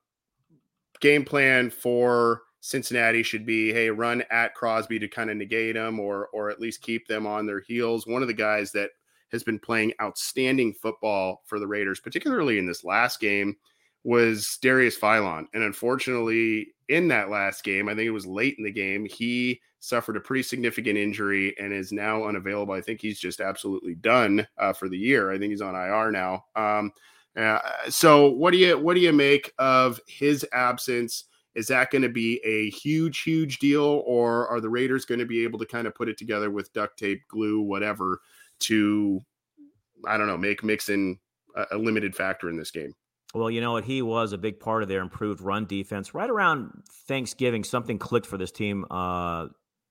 game 1.01 1.25
plan 1.25 1.71
for 1.71 2.43
Cincinnati 2.61 3.23
should 3.23 3.47
be, 3.47 3.73
hey, 3.73 3.91
run 3.91 4.25
at 4.31 4.55
Crosby 4.55 4.99
to 4.99 5.09
kind 5.09 5.31
of 5.31 5.37
negate 5.37 5.75
them 5.75 6.01
or 6.01 6.29
or 6.33 6.51
at 6.51 6.61
least 6.61 6.83
keep 6.83 7.07
them 7.07 7.27
on 7.27 7.47
their 7.47 7.61
heels. 7.61 8.07
One 8.07 8.23
of 8.23 8.29
the 8.29 8.35
guys 8.35 8.73
that 8.73 8.91
has 9.33 9.43
been 9.43 9.59
playing 9.59 9.93
outstanding 10.01 10.75
football 10.75 11.43
for 11.47 11.59
the 11.59 11.67
Raiders, 11.67 12.01
particularly 12.01 12.59
in 12.59 12.67
this 12.67 12.85
last 12.85 13.21
game, 13.21 13.57
was 14.05 14.59
Darius 14.63 14.99
Philon. 14.99 15.47
And 15.55 15.63
unfortunately, 15.63 16.69
in 16.89 17.09
that 17.09 17.31
last 17.31 17.65
game, 17.65 17.89
I 17.89 17.95
think 17.95 18.07
it 18.07 18.13
was 18.13 18.27
late 18.27 18.57
in 18.59 18.65
the 18.65 18.71
game, 18.71 19.05
he 19.05 19.61
suffered 19.81 20.17
a 20.17 20.21
pretty 20.21 20.43
significant 20.43 20.99
injury 20.99 21.55
and 21.59 21.73
is 21.73 21.93
now 21.93 22.25
unavailable. 22.25 22.75
I 22.75 22.81
think 22.81 23.01
he's 23.01 23.21
just 23.21 23.41
absolutely 23.41 23.95
done 23.95 24.47
uh, 24.59 24.73
for 24.73 24.89
the 24.89 24.99
year. 24.99 25.31
I 25.31 25.39
think 25.39 25.51
he's 25.51 25.63
on 25.63 25.75
IR 25.75 26.11
now. 26.11 26.45
Um, 26.57 26.93
uh, 27.37 27.61
so 27.89 28.31
what 28.31 28.51
do 28.51 28.59
you 28.59 28.77
what 28.77 28.95
do 28.95 29.01
you 29.01 29.13
make 29.13 29.53
of 29.59 30.01
his 30.09 30.45
absence? 30.53 31.25
Is 31.55 31.69
that 31.69 31.91
going 31.91 32.03
to 32.03 32.09
be 32.09 32.41
a 32.45 32.71
huge, 32.71 33.23
huge 33.23 33.59
deal, 33.59 34.03
or 34.07 34.49
are 34.49 34.61
the 34.61 34.69
Raiders 34.69 35.05
going 35.05 35.19
to 35.19 35.27
be 35.27 35.45
able 35.45 35.59
to 35.59 35.67
kind 35.67 35.87
of 35.87 35.95
put 35.95 36.09
it 36.09 36.17
together 36.17 36.51
with 36.51 36.73
duct 36.73 36.99
tape, 36.99 37.23
glue, 37.29 37.61
whatever, 37.61 38.21
to 38.61 39.21
I 40.07 40.17
don't 40.17 40.27
know, 40.27 40.39
make 40.39 40.63
Mixon 40.63 41.19
a, 41.57 41.67
a 41.73 41.79
limited 41.79 42.15
factor 42.15 42.49
in 42.49 42.57
this 42.57 42.71
game? 42.71 42.95
Well, 43.35 43.51
you 43.51 43.61
know 43.61 43.73
what? 43.73 43.85
He 43.85 44.01
was 44.01 44.33
a 44.33 44.39
big 44.39 44.59
part 44.59 44.83
of 44.83 44.89
their 44.89 45.03
improved 45.03 45.41
run 45.41 45.67
defense. 45.67 46.15
Right 46.15 46.31
around 46.31 46.71
Thanksgiving, 47.07 47.63
something 47.63 47.99
clicked 47.99 48.27
for 48.27 48.39
this 48.39 48.51
team 48.51 48.87
uh, 48.91 49.49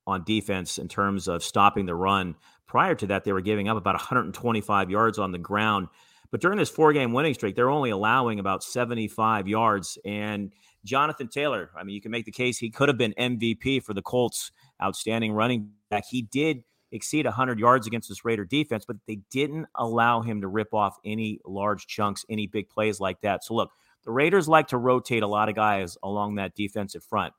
on 0.07 0.23
defense 0.23 0.77
in 0.77 0.87
terms 0.87 1.27
of 1.27 1.43
stopping 1.43 1.85
the 1.85 1.95
run. 1.95 2.35
Prior 2.65 2.95
to 2.95 3.07
that, 3.07 3.23
they 3.23 3.33
were 3.33 3.41
giving 3.41 3.69
up 3.69 3.77
about 3.77 3.95
125 3.95 4.89
yards 4.89 5.19
on 5.19 5.31
the 5.31 5.37
ground. 5.37 5.87
But 6.31 6.41
during 6.41 6.57
this 6.57 6.69
four 6.69 6.91
game 6.93 7.13
winning 7.13 7.35
streak, 7.35 7.55
they're 7.55 7.69
only 7.69 7.91
allowing 7.91 8.39
about 8.39 8.63
75 8.63 9.47
yards. 9.47 9.97
And 10.03 10.51
Jonathan 10.83 11.27
Taylor, 11.27 11.69
I 11.77 11.83
mean, 11.83 11.93
you 11.93 12.01
can 12.01 12.11
make 12.11 12.25
the 12.25 12.31
case 12.31 12.57
he 12.57 12.69
could 12.69 12.89
have 12.89 12.97
been 12.97 13.13
MVP 13.17 13.83
for 13.83 13.93
the 13.93 14.01
Colts, 14.01 14.51
outstanding 14.81 15.33
running 15.33 15.69
back. 15.89 16.05
He 16.09 16.23
did 16.23 16.63
exceed 16.91 17.25
100 17.25 17.59
yards 17.59 17.87
against 17.87 18.09
this 18.09 18.25
Raider 18.25 18.45
defense, 18.45 18.85
but 18.85 18.97
they 19.07 19.19
didn't 19.29 19.67
allow 19.75 20.21
him 20.21 20.41
to 20.41 20.47
rip 20.47 20.73
off 20.73 20.97
any 21.03 21.39
large 21.45 21.87
chunks, 21.87 22.25
any 22.29 22.47
big 22.47 22.69
plays 22.69 22.99
like 22.99 23.21
that. 23.21 23.43
So, 23.43 23.53
look, 23.53 23.71
the 24.03 24.11
Raiders 24.11 24.47
like 24.47 24.67
to 24.67 24.77
rotate 24.77 25.23
a 25.23 25.27
lot 25.27 25.49
of 25.49 25.55
guys 25.55 25.97
along 26.03 26.35
that 26.35 26.55
defensive 26.55 27.03
front. 27.03 27.33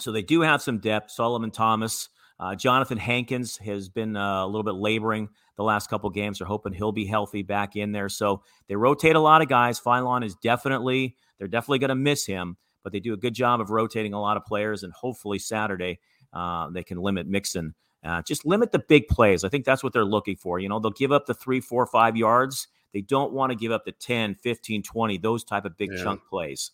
So, 0.00 0.12
they 0.12 0.22
do 0.22 0.42
have 0.42 0.62
some 0.62 0.78
depth. 0.78 1.10
Solomon 1.10 1.50
Thomas, 1.50 2.08
uh, 2.38 2.54
Johnathan 2.54 2.98
Hankins 2.98 3.56
has 3.58 3.88
been 3.88 4.16
uh, 4.16 4.44
a 4.44 4.46
little 4.46 4.62
bit 4.62 4.74
laboring 4.74 5.28
the 5.56 5.64
last 5.64 5.90
couple 5.90 6.08
games. 6.10 6.38
They're 6.38 6.46
hoping 6.46 6.72
he'll 6.72 6.92
be 6.92 7.06
healthy 7.06 7.42
back 7.42 7.76
in 7.76 7.92
there. 7.92 8.08
So 8.08 8.42
they 8.68 8.76
rotate 8.76 9.16
a 9.16 9.20
lot 9.20 9.42
of 9.42 9.48
guys. 9.48 9.80
Philon 9.80 10.24
is 10.24 10.36
definitely, 10.36 11.16
they're 11.38 11.48
definitely 11.48 11.80
going 11.80 11.88
to 11.88 11.96
miss 11.96 12.26
him, 12.26 12.56
but 12.84 12.92
they 12.92 13.00
do 13.00 13.12
a 13.12 13.16
good 13.16 13.34
job 13.34 13.60
of 13.60 13.70
rotating 13.70 14.12
a 14.12 14.20
lot 14.20 14.36
of 14.36 14.44
players. 14.44 14.84
And 14.84 14.92
hopefully 14.92 15.40
Saturday 15.40 15.98
uh, 16.32 16.70
they 16.70 16.82
can 16.82 16.98
limit 16.98 17.26
Mixon. 17.26 17.74
Uh, 18.04 18.22
just 18.22 18.46
limit 18.46 18.72
the 18.72 18.78
big 18.78 19.08
plays. 19.08 19.44
I 19.44 19.48
think 19.48 19.64
that's 19.64 19.82
what 19.82 19.92
they're 19.92 20.04
looking 20.04 20.36
for. 20.36 20.58
You 20.58 20.68
know, 20.68 20.78
they'll 20.78 20.90
give 20.92 21.12
up 21.12 21.26
the 21.26 21.34
three, 21.34 21.60
four, 21.60 21.86
five 21.86 22.16
yards. 22.16 22.68
They 22.92 23.00
don't 23.00 23.32
want 23.32 23.50
to 23.50 23.56
give 23.56 23.72
up 23.72 23.84
the 23.84 23.92
10, 23.92 24.36
15, 24.36 24.82
20, 24.82 25.18
those 25.18 25.44
type 25.44 25.64
of 25.64 25.76
big 25.76 25.90
yeah. 25.92 26.02
chunk 26.02 26.20
plays. 26.28 26.70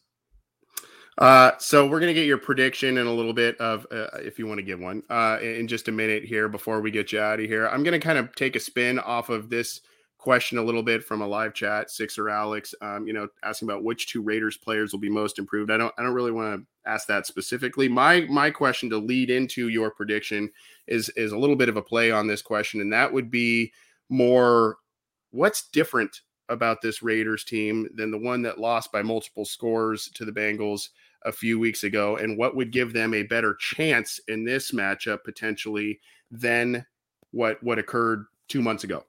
Uh, 1.16 1.52
so 1.58 1.86
we're 1.86 2.00
gonna 2.00 2.12
get 2.12 2.26
your 2.26 2.38
prediction 2.38 2.98
in 2.98 3.06
a 3.06 3.12
little 3.12 3.32
bit 3.32 3.56
of, 3.58 3.86
uh, 3.92 4.08
if 4.16 4.36
you 4.36 4.48
want 4.48 4.58
to 4.58 4.64
give 4.64 4.80
one, 4.80 5.00
uh, 5.10 5.38
in 5.40 5.68
just 5.68 5.86
a 5.86 5.92
minute 5.92 6.24
here 6.24 6.48
before 6.48 6.80
we 6.80 6.90
get 6.90 7.12
you 7.12 7.20
out 7.20 7.38
of 7.38 7.46
here. 7.46 7.68
I'm 7.68 7.84
gonna 7.84 8.00
kind 8.00 8.18
of 8.18 8.34
take 8.34 8.56
a 8.56 8.60
spin 8.60 8.98
off 8.98 9.28
of 9.28 9.48
this 9.48 9.80
question 10.24 10.56
a 10.56 10.62
little 10.62 10.82
bit 10.82 11.04
from 11.04 11.20
a 11.20 11.26
live 11.26 11.52
chat. 11.52 11.90
Sixer 11.90 12.30
Alex, 12.30 12.74
um, 12.80 13.06
you 13.06 13.12
know, 13.12 13.28
asking 13.42 13.68
about 13.68 13.84
which 13.84 14.06
two 14.06 14.22
Raiders 14.22 14.56
players 14.56 14.90
will 14.90 14.98
be 14.98 15.10
most 15.10 15.38
improved. 15.38 15.70
I 15.70 15.76
don't, 15.76 15.92
I 15.98 16.02
don't 16.02 16.14
really 16.14 16.32
want 16.32 16.60
to 16.60 16.90
ask 16.90 17.06
that 17.08 17.26
specifically. 17.26 17.88
My, 17.88 18.22
my 18.22 18.50
question 18.50 18.88
to 18.88 18.96
lead 18.96 19.28
into 19.28 19.68
your 19.68 19.90
prediction 19.90 20.50
is, 20.86 21.08
is 21.10 21.32
a 21.32 21.38
little 21.38 21.56
bit 21.56 21.68
of 21.68 21.76
a 21.76 21.82
play 21.82 22.10
on 22.10 22.26
this 22.26 22.42
question, 22.42 22.80
and 22.80 22.92
that 22.92 23.12
would 23.12 23.30
be 23.30 23.72
more, 24.08 24.76
what's 25.30 25.68
different 25.68 26.20
about 26.48 26.82
this 26.82 27.02
Raiders 27.02 27.44
team 27.44 27.88
than 27.94 28.10
the 28.10 28.18
one 28.18 28.42
that 28.42 28.60
lost 28.60 28.92
by 28.92 29.02
multiple 29.02 29.44
scores 29.44 30.08
to 30.14 30.24
the 30.24 30.32
Bengals 30.32 30.88
a 31.24 31.32
few 31.32 31.58
weeks 31.58 31.84
ago, 31.84 32.16
and 32.16 32.36
what 32.36 32.54
would 32.54 32.70
give 32.70 32.92
them 32.92 33.14
a 33.14 33.22
better 33.22 33.54
chance 33.54 34.20
in 34.28 34.44
this 34.44 34.72
matchup 34.72 35.24
potentially 35.24 35.98
than 36.30 36.84
what 37.30 37.62
what 37.62 37.78
occurred 37.78 38.26
two 38.48 38.60
months 38.60 38.84
ago? 38.84 39.04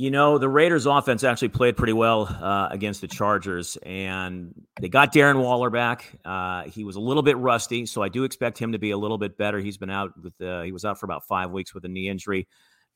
You 0.00 0.10
know, 0.10 0.38
the 0.38 0.48
Raiders' 0.48 0.86
offense 0.86 1.24
actually 1.24 1.50
played 1.50 1.76
pretty 1.76 1.92
well 1.92 2.22
uh, 2.22 2.68
against 2.70 3.02
the 3.02 3.06
Chargers, 3.06 3.76
and 3.82 4.54
they 4.80 4.88
got 4.88 5.12
Darren 5.12 5.42
Waller 5.42 5.68
back. 5.68 6.18
Uh, 6.24 6.62
he 6.62 6.84
was 6.84 6.96
a 6.96 7.00
little 7.00 7.22
bit 7.22 7.36
rusty, 7.36 7.84
so 7.84 8.02
I 8.02 8.08
do 8.08 8.24
expect 8.24 8.56
him 8.56 8.72
to 8.72 8.78
be 8.78 8.92
a 8.92 8.96
little 8.96 9.18
bit 9.18 9.36
better. 9.36 9.58
He's 9.58 9.76
been 9.76 9.90
out 9.90 10.12
with 10.22 10.40
uh, 10.40 10.62
he 10.62 10.72
was 10.72 10.86
out 10.86 10.98
for 10.98 11.04
about 11.04 11.26
five 11.26 11.50
weeks 11.50 11.74
with 11.74 11.84
a 11.84 11.88
knee 11.88 12.08
injury. 12.08 12.48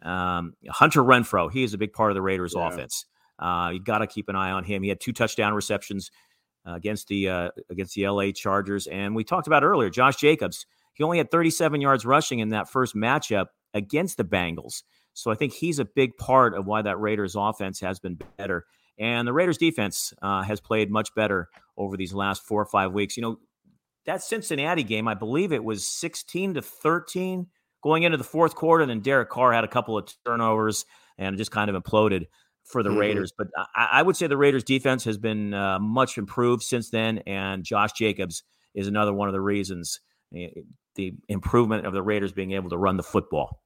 Um, 0.03 0.55
Hunter 0.67 1.03
Renfrow, 1.03 1.53
he 1.53 1.62
is 1.62 1.75
a 1.75 1.79
big 1.79 1.93
part 1.93 2.11
of 2.11 2.14
the 2.14 2.23
Raiders' 2.23 2.55
yeah. 2.57 2.69
offense. 2.69 3.05
Uh, 3.38 3.73
you 3.75 3.81
got 3.81 3.99
to 3.99 4.07
keep 4.07 4.31
an 4.31 4.37
eye 4.37 4.53
on 4.53 4.64
him. 4.64 4.83
He 4.83 4.88
had 4.88 4.99
two 4.99 5.12
touchdown 5.12 5.53
receptions 5.53 6.11
uh, 6.67 6.73
against 6.73 7.09
the 7.09 7.29
uh, 7.29 7.51
against 7.69 7.97
the 7.97 8.09
LA 8.09 8.31
Chargers, 8.31 8.87
and 8.87 9.14
we 9.14 9.25
talked 9.25 9.47
about 9.47 9.62
earlier. 9.62 9.90
Josh 9.90 10.17
Jacobs, 10.17 10.64
he 10.95 11.05
only 11.05 11.19
had 11.19 11.31
37 11.31 11.83
yards 11.83 12.07
rushing 12.07 12.38
in 12.38 12.49
that 12.49 12.71
first 12.71 12.95
matchup 12.97 13.49
against 13.75 14.17
the 14.17 14.25
Bengals. 14.25 14.85
So 15.14 15.31
I 15.31 15.35
think 15.35 15.53
he's 15.53 15.79
a 15.79 15.85
big 15.85 16.16
part 16.18 16.55
of 16.55 16.66
why 16.66 16.83
that 16.83 17.00
Raiders 17.00 17.35
offense 17.37 17.81
has 17.81 17.98
been 17.98 18.18
better. 18.37 18.66
And 18.98 19.27
the 19.27 19.33
Raiders 19.33 19.59
defense 19.59 20.12
uh, 20.22 20.42
has 20.42 20.61
played 20.61 20.90
much 20.90 21.14
better 21.14 21.48
over 21.77 21.96
these 21.96 22.12
last 22.12 22.42
four 22.42 22.61
or 22.61 22.66
five 22.66 22.92
weeks. 22.92 23.16
You 23.16 23.22
know, 23.22 23.37
that 24.07 24.22
Cincinnati 24.22 24.83
game, 24.83 25.09
I 25.09 25.14
believe 25.14 25.53
it 25.53 25.64
was 25.64 25.87
16 25.87 26.55
to 26.55 26.62
13 26.62 27.46
going 27.83 28.03
into 28.03 28.18
the 28.18 28.24
fourth 28.24 28.55
quarter. 28.55 28.83
And 28.83 28.90
then 28.90 29.00
Derek 29.00 29.31
Carr 29.31 29.53
had 29.53 29.64
a 29.64 29.68
couple 29.68 29.96
of 29.96 30.09
turnovers 30.24 30.85
and 31.18 31.37
just 31.37 31.50
kind 31.50 31.70
of 31.70 31.81
imploded 31.81 32.27
for 32.64 32.83
the 32.83 32.90
mm-hmm. 32.90 32.98
Raiders. 32.98 33.33
But 33.37 33.48
I, 33.74 33.88
I, 33.92 34.03
would 34.03 34.16
say 34.16 34.27
the 34.27 34.37
Raiders 34.37 34.64
defense 34.64 35.05
has 35.05 35.18
been 35.18 35.55
uh, 35.55 35.79
much 35.79 36.18
improved 36.18 36.62
since 36.62 36.90
then. 36.90 37.18
And 37.27 37.64
Josh 37.64 37.92
Jacobs 37.92 38.42
is 38.74 38.88
another 38.88 39.12
one 39.12 39.29
of 39.29 39.33
the 39.33 39.40
reasons 39.40 40.00
eh, 40.35 40.48
the 40.94 41.12
improvement 41.29 41.87
of 41.87 41.92
the 41.92 42.03
Raiders 42.03 42.33
being 42.33 42.53
able 42.53 42.70
to 42.70 42.79
run 42.79 42.96
the 42.96 43.03
football. 43.03 43.61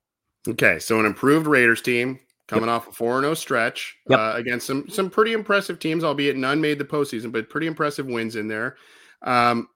Okay. 0.48 0.78
So 0.78 0.98
an 0.98 1.06
improved 1.06 1.46
Raiders 1.46 1.82
team 1.82 2.18
coming 2.46 2.66
yep. 2.68 2.76
off 2.76 2.88
a 2.88 2.92
4 2.92 3.20
0 3.20 3.34
stretch 3.34 3.96
yep. 4.08 4.18
uh, 4.18 4.32
against 4.37 4.66
some, 4.66 4.88
some 4.88 5.11
pretty 5.11 5.32
impressive 5.32 5.78
teams, 5.78 6.02
albeit 6.02 6.37
none 6.37 6.61
made 6.61 6.78
the 6.78 6.84
postseason, 6.84 7.30
but 7.30 7.50
pretty 7.50 7.66
impressive 7.66 8.06
wins 8.06 8.37
in 8.37 8.48
there. 8.48 8.76
Um, 9.22 9.68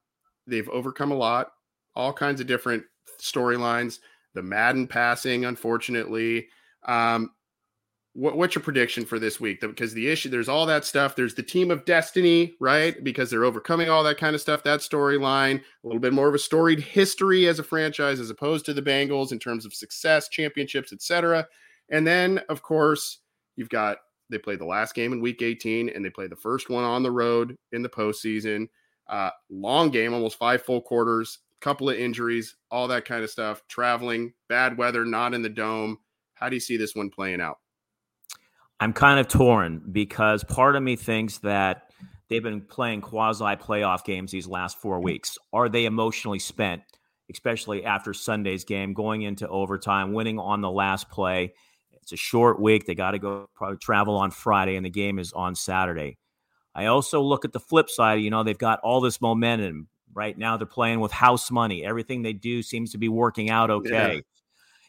they've 0.46 0.68
overcome 0.70 1.12
a 1.12 1.16
lot, 1.16 1.52
all 1.94 2.12
kinds 2.12 2.40
of 2.40 2.46
different 2.46 2.84
storylines 3.20 3.98
the 4.34 4.42
Madden 4.42 4.86
passing, 4.86 5.44
unfortunately. 5.44 6.48
Um, 6.86 7.32
what, 8.14 8.36
what's 8.36 8.54
your 8.54 8.62
prediction 8.62 9.04
for 9.04 9.18
this 9.18 9.40
week? 9.40 9.60
Because 9.60 9.94
the 9.94 10.08
issue, 10.08 10.28
there's 10.28 10.48
all 10.48 10.66
that 10.66 10.84
stuff. 10.84 11.16
There's 11.16 11.34
the 11.34 11.42
team 11.42 11.70
of 11.70 11.84
destiny, 11.84 12.54
right? 12.60 13.02
Because 13.02 13.30
they're 13.30 13.44
overcoming 13.44 13.88
all 13.88 14.02
that 14.04 14.18
kind 14.18 14.34
of 14.34 14.40
stuff. 14.40 14.62
That 14.62 14.80
storyline, 14.80 15.58
a 15.60 15.86
little 15.86 16.00
bit 16.00 16.12
more 16.12 16.28
of 16.28 16.34
a 16.34 16.38
storied 16.38 16.80
history 16.80 17.46
as 17.48 17.58
a 17.58 17.64
franchise, 17.64 18.20
as 18.20 18.30
opposed 18.30 18.66
to 18.66 18.74
the 18.74 18.82
Bengals 18.82 19.32
in 19.32 19.38
terms 19.38 19.64
of 19.64 19.74
success, 19.74 20.28
championships, 20.28 20.92
etc. 20.92 21.46
And 21.88 22.06
then, 22.06 22.38
of 22.48 22.62
course, 22.62 23.18
you've 23.56 23.70
got 23.70 23.98
they 24.30 24.38
play 24.38 24.56
the 24.56 24.64
last 24.64 24.94
game 24.94 25.12
in 25.12 25.20
Week 25.20 25.42
18, 25.42 25.90
and 25.90 26.04
they 26.04 26.10
play 26.10 26.26
the 26.26 26.36
first 26.36 26.70
one 26.70 26.84
on 26.84 27.02
the 27.02 27.10
road 27.10 27.56
in 27.72 27.82
the 27.82 27.88
postseason. 27.88 28.68
Uh, 29.08 29.30
long 29.50 29.90
game, 29.90 30.14
almost 30.14 30.38
five 30.38 30.62
full 30.62 30.80
quarters 30.80 31.38
couple 31.62 31.88
of 31.88 31.96
injuries, 31.96 32.56
all 32.70 32.88
that 32.88 33.06
kind 33.06 33.24
of 33.24 33.30
stuff, 33.30 33.62
traveling, 33.68 34.34
bad 34.48 34.76
weather, 34.76 35.06
not 35.06 35.32
in 35.32 35.40
the 35.40 35.48
dome. 35.48 35.96
How 36.34 36.48
do 36.48 36.56
you 36.56 36.60
see 36.60 36.76
this 36.76 36.94
one 36.94 37.08
playing 37.08 37.40
out? 37.40 37.61
I'm 38.82 38.92
kind 38.92 39.20
of 39.20 39.28
torn 39.28 39.80
because 39.92 40.42
part 40.42 40.74
of 40.74 40.82
me 40.82 40.96
thinks 40.96 41.38
that 41.38 41.92
they've 42.28 42.42
been 42.42 42.62
playing 42.62 43.00
quasi 43.00 43.44
playoff 43.44 44.04
games 44.04 44.32
these 44.32 44.48
last 44.48 44.76
four 44.76 44.96
mm-hmm. 44.96 45.04
weeks. 45.04 45.38
Are 45.52 45.68
they 45.68 45.84
emotionally 45.84 46.40
spent, 46.40 46.82
especially 47.30 47.84
after 47.84 48.12
Sunday's 48.12 48.64
game, 48.64 48.92
going 48.92 49.22
into 49.22 49.48
overtime, 49.48 50.12
winning 50.12 50.40
on 50.40 50.62
the 50.62 50.70
last 50.70 51.08
play? 51.10 51.54
It's 51.92 52.10
a 52.10 52.16
short 52.16 52.60
week. 52.60 52.84
They 52.84 52.96
got 52.96 53.12
to 53.12 53.20
go 53.20 53.48
probably 53.54 53.76
travel 53.76 54.16
on 54.16 54.32
Friday, 54.32 54.74
and 54.74 54.84
the 54.84 54.90
game 54.90 55.20
is 55.20 55.32
on 55.32 55.54
Saturday. 55.54 56.18
I 56.74 56.86
also 56.86 57.20
look 57.22 57.44
at 57.44 57.52
the 57.52 57.60
flip 57.60 57.88
side. 57.88 58.14
You 58.14 58.30
know, 58.30 58.42
they've 58.42 58.58
got 58.58 58.80
all 58.80 59.00
this 59.00 59.20
momentum. 59.20 59.86
Right 60.12 60.36
now, 60.36 60.56
they're 60.56 60.66
playing 60.66 60.98
with 60.98 61.12
house 61.12 61.52
money. 61.52 61.84
Everything 61.84 62.22
they 62.22 62.32
do 62.32 62.64
seems 62.64 62.90
to 62.90 62.98
be 62.98 63.08
working 63.08 63.48
out 63.48 63.70
okay. 63.70 64.14
Yeah. 64.16 64.20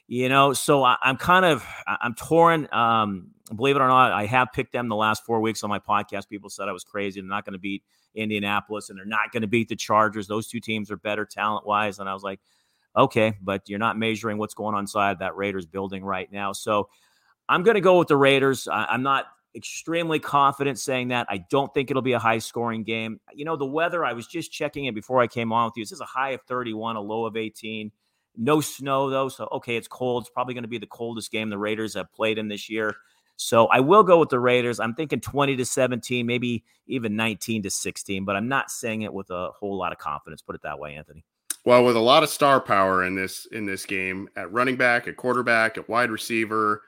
You 0.08 0.30
know, 0.30 0.54
so 0.54 0.84
I, 0.84 0.98
am 1.04 1.18
kind 1.18 1.46
of 1.46 1.66
I'm 1.88 2.14
torn. 2.14 2.68
Um, 2.72 3.32
believe 3.56 3.76
it 3.76 3.82
or 3.82 3.88
not, 3.88 4.12
I 4.12 4.26
have 4.26 4.52
picked 4.54 4.74
them 4.74 4.90
the 4.90 4.96
last 4.96 5.26
four 5.26 5.40
weeks 5.40 5.64
on 5.64 5.70
my 5.70 5.80
podcast. 5.80 6.28
People 6.30 6.50
said 6.50 6.68
I 6.68 6.72
was 6.72 6.84
crazy. 6.84 7.22
They're 7.22 7.30
not 7.30 7.46
going 7.46 7.54
to 7.54 7.60
beat 7.60 7.84
Indianapolis 8.16 8.90
and 8.90 8.98
they're 8.98 9.06
not 9.06 9.32
going 9.32 9.42
to 9.42 9.48
beat 9.48 9.70
the 9.70 9.76
Chargers. 9.76 10.28
Those 10.28 10.48
two 10.48 10.60
teams 10.60 10.92
are 10.92 10.98
better 10.98 11.26
talent 11.26 11.66
wise. 11.66 12.00
And 12.00 12.10
I 12.10 12.14
was 12.14 12.24
like, 12.24 12.40
okay, 12.96 13.34
but 13.42 13.68
you're 13.68 13.80
not 13.80 13.98
measuring 13.98 14.38
what's 14.38 14.54
going 14.54 14.76
on 14.76 14.82
inside 14.82 15.20
that 15.20 15.36
Raiders 15.36 15.66
building 15.66 16.04
right 16.04 16.32
now. 16.32 16.52
So 16.54 16.90
I'm 17.50 17.64
going 17.64 17.76
to 17.76 17.82
go 17.82 17.98
with 17.98 18.08
the 18.08 18.18
Raiders. 18.18 18.68
I, 18.68 18.94
am 18.94 19.04
not 19.04 19.26
extremely 19.56 20.20
confident 20.20 20.80
saying 20.80 21.10
that. 21.10 21.28
I 21.30 21.44
don't 21.50 21.74
think 21.74 21.90
it'll 21.90 22.02
be 22.02 22.14
a 22.14 22.20
high 22.20 22.40
scoring 22.40 22.84
game. 22.84 23.20
You 23.34 23.46
know, 23.46 23.56
the 23.56 23.66
weather, 23.66 24.06
I 24.06 24.14
was 24.14 24.28
just 24.28 24.52
checking 24.52 24.86
it 24.86 24.96
before 24.96 25.22
I 25.22 25.28
came 25.28 25.52
on 25.52 25.66
with 25.66 25.74
you. 25.78 25.84
This 25.84 25.92
is 25.92 26.02
a 26.02 26.06
high 26.06 26.32
of 26.32 26.42
31, 26.48 26.96
a 26.96 27.02
low 27.02 27.26
of 27.26 27.36
18. 27.36 27.92
No 28.36 28.62
snow, 28.62 29.10
though. 29.10 29.30
So, 29.30 29.48
okay, 29.52 29.76
it's 29.76 29.88
cold. 29.88 30.24
It's 30.24 30.30
probably 30.30 30.54
going 30.54 30.64
to 30.64 30.70
be 30.70 30.80
the 30.80 30.88
coldest 30.88 31.32
game 31.32 31.50
the 31.50 31.58
Raiders 31.58 31.94
have 31.94 32.12
played 32.12 32.38
in 32.38 32.48
this 32.48 32.70
year. 32.70 32.96
So 33.36 33.68
I 33.68 33.80
will 33.80 34.04
go 34.04 34.20
with 34.20 34.30
the 34.30 34.40
Raiders. 34.40 34.80
I'm 34.80 34.94
thinking 34.94 35.20
20 35.20 35.56
to 35.56 35.66
17, 35.66 36.26
maybe 36.26 36.64
even 36.88 37.16
19 37.16 37.64
to 37.64 37.70
16, 37.70 38.26
but 38.26 38.36
I'm 38.36 38.48
not 38.48 38.72
saying 38.72 39.02
it 39.02 39.14
with 39.14 39.30
a 39.32 39.50
whole 39.52 39.78
lot 39.78 39.92
of 39.92 39.98
confidence. 39.98 40.42
Put 40.42 40.56
it 40.56 40.62
that 40.64 40.80
way, 40.80 40.96
Anthony. 40.96 41.24
Well, 41.66 41.84
with 41.84 41.96
a 41.96 42.00
lot 42.00 42.24
of 42.24 42.30
star 42.30 42.60
power 42.60 43.06
in 43.06 43.16
this 43.16 43.48
in 43.52 43.66
this 43.66 43.86
game 43.86 44.28
at 44.36 44.52
running 44.52 44.76
back, 44.76 45.08
at 45.08 45.16
quarterback, 45.16 45.78
at 45.78 45.88
wide 45.88 46.12
receiver, 46.12 46.82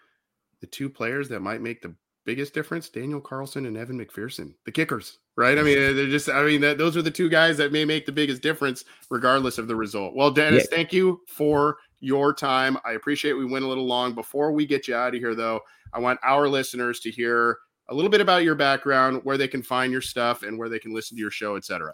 the 0.60 0.68
two 0.68 0.90
players 0.90 1.30
that 1.30 1.40
might 1.40 1.62
make 1.62 1.82
the 1.82 1.96
biggest 2.26 2.54
difference, 2.54 2.90
Daniel 2.90 3.22
Carlson 3.22 3.66
and 3.66 3.78
Evan 3.78 4.04
McPherson, 4.04 4.54
the 4.66 4.72
kickers, 4.72 5.20
right? 5.36 5.58
I 5.58 5.62
mean, 5.62 5.78
uh, 5.78 5.94
they're 5.94 6.08
just, 6.08 6.28
I 6.30 6.44
mean, 6.44 6.62
that, 6.62 6.78
those 6.78 6.98
are 6.98 7.02
the 7.02 7.12
two 7.12 7.30
guys 7.30 7.58
that 7.58 7.72
may 7.72 7.86
make 7.86 8.06
the 8.06 8.12
biggest 8.12 8.42
difference 8.42 8.84
regardless 9.10 9.58
of 9.58 9.68
the 9.68 9.76
result. 9.76 10.16
Well, 10.16 10.32
Dennis, 10.32 10.68
yeah. 10.70 10.76
thank 10.76 10.92
you 10.92 11.22
for 11.28 11.78
your 12.00 12.34
time. 12.34 12.78
I 12.84 12.94
appreciate 12.94 13.34
we 13.34 13.46
went 13.46 13.66
a 13.66 13.68
little 13.68 13.86
long. 13.86 14.14
Before 14.14 14.52
we 14.52 14.66
get 14.66 14.88
you 14.88 14.96
out 14.96 15.16
of 15.16 15.22
here, 15.22 15.36
though, 15.36 15.62
I 15.94 16.00
want 16.00 16.20
our 16.24 16.50
listeners 16.50 17.00
to 17.02 17.12
hear 17.12 17.60
a 17.90 17.94
little 17.94 18.12
bit 18.12 18.22
about 18.22 18.44
your 18.44 18.56
background, 18.56 19.22
where 19.24 19.38
they 19.38 19.48
can 19.48 19.62
find 19.62 19.92
your 19.92 20.02
stuff, 20.02 20.44
and 20.44 20.58
where 20.58 20.70
they 20.70 20.80
can 20.80 20.94
listen 20.94 21.16
to 21.16 21.22
your 21.22 21.32
show, 21.32 21.56
etc. 21.56 21.94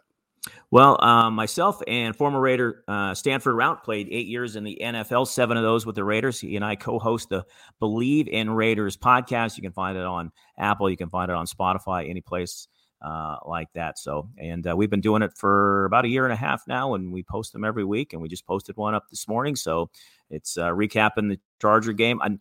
Well, 0.72 1.04
um, 1.04 1.36
myself 1.36 1.82
and 1.88 2.16
former 2.16 2.40
Raider 2.40 2.84
uh, 2.88 3.14
Stanford 3.14 3.56
Routt 3.56 3.84
played 3.84 4.08
eight 4.10 4.28
years 4.28 4.56
in 4.56 4.64
the 4.64 4.80
NFL, 4.82 5.28
seven 5.28 5.56
of 5.56 5.64
those 5.64 5.86
with 5.86 5.96
the 5.96 6.04
Raiders. 6.04 6.40
He 6.40 6.56
and 6.56 6.66
I 6.66 6.76
co 6.76 6.98
host 6.98 7.30
the 7.30 7.46
BLEAV 7.82 8.28
in 8.28 8.50
Raiders 8.50 8.98
podcast. 8.98 9.58
You 9.58 9.62
can 9.62 9.72
find 9.72 9.98
it 9.98 10.06
on 10.06 10.32
Apple, 10.58 10.90
you 10.90 10.98
can 10.98 11.10
find 11.10 11.30
it 11.30 11.36
on 11.36 11.46
Spotify, 11.46 12.10
any 12.10 12.22
place 12.22 12.68
uh, 13.02 13.38
like 13.46 13.68
that. 13.74 14.00
So, 14.00 14.30
and 14.38 14.66
uh, 14.66 14.76
we've 14.76 14.90
been 14.90 15.02
doing 15.02 15.22
it 15.22 15.32
for 15.36 15.86
about 15.86 16.06
a 16.06 16.10
year 16.10 16.24
and 16.24 16.34
a 16.34 16.38
half 16.38 16.64
now, 16.68 16.94
and 16.94 17.12
we 17.12 17.24
post 17.24 17.54
them 17.54 17.64
every 17.64 17.84
week. 17.84 18.14
And 18.14 18.22
we 18.22 18.28
just 18.30 18.46
posted 18.46 18.78
one 18.78 18.96
up 18.96 19.10
this 19.10 19.28
morning. 19.28 19.56
So 19.56 19.90
it's 20.30 20.58
uh, 20.58 20.70
recapping 20.70 21.30
the 21.30 21.40
Charger 21.62 21.94
game. 21.94 22.20
And 22.24 22.40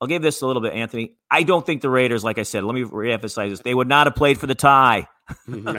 I'll 0.00 0.08
give 0.08 0.22
this 0.22 0.42
a 0.42 0.46
little 0.46 0.60
bit, 0.60 0.74
Anthony. 0.74 1.16
I 1.30 1.42
don't 1.42 1.64
think 1.64 1.80
the 1.80 1.88
Raiders, 1.88 2.22
like 2.22 2.38
I 2.38 2.42
said, 2.42 2.64
let 2.64 2.74
me 2.74 2.82
reemphasize 2.82 3.50
this, 3.50 3.60
they 3.60 3.74
would 3.74 3.88
not 3.88 4.06
have 4.06 4.14
played 4.14 4.38
for 4.38 4.46
the 4.46 4.54
tie. 4.54 5.08
we 5.48 5.62
talk 5.62 5.74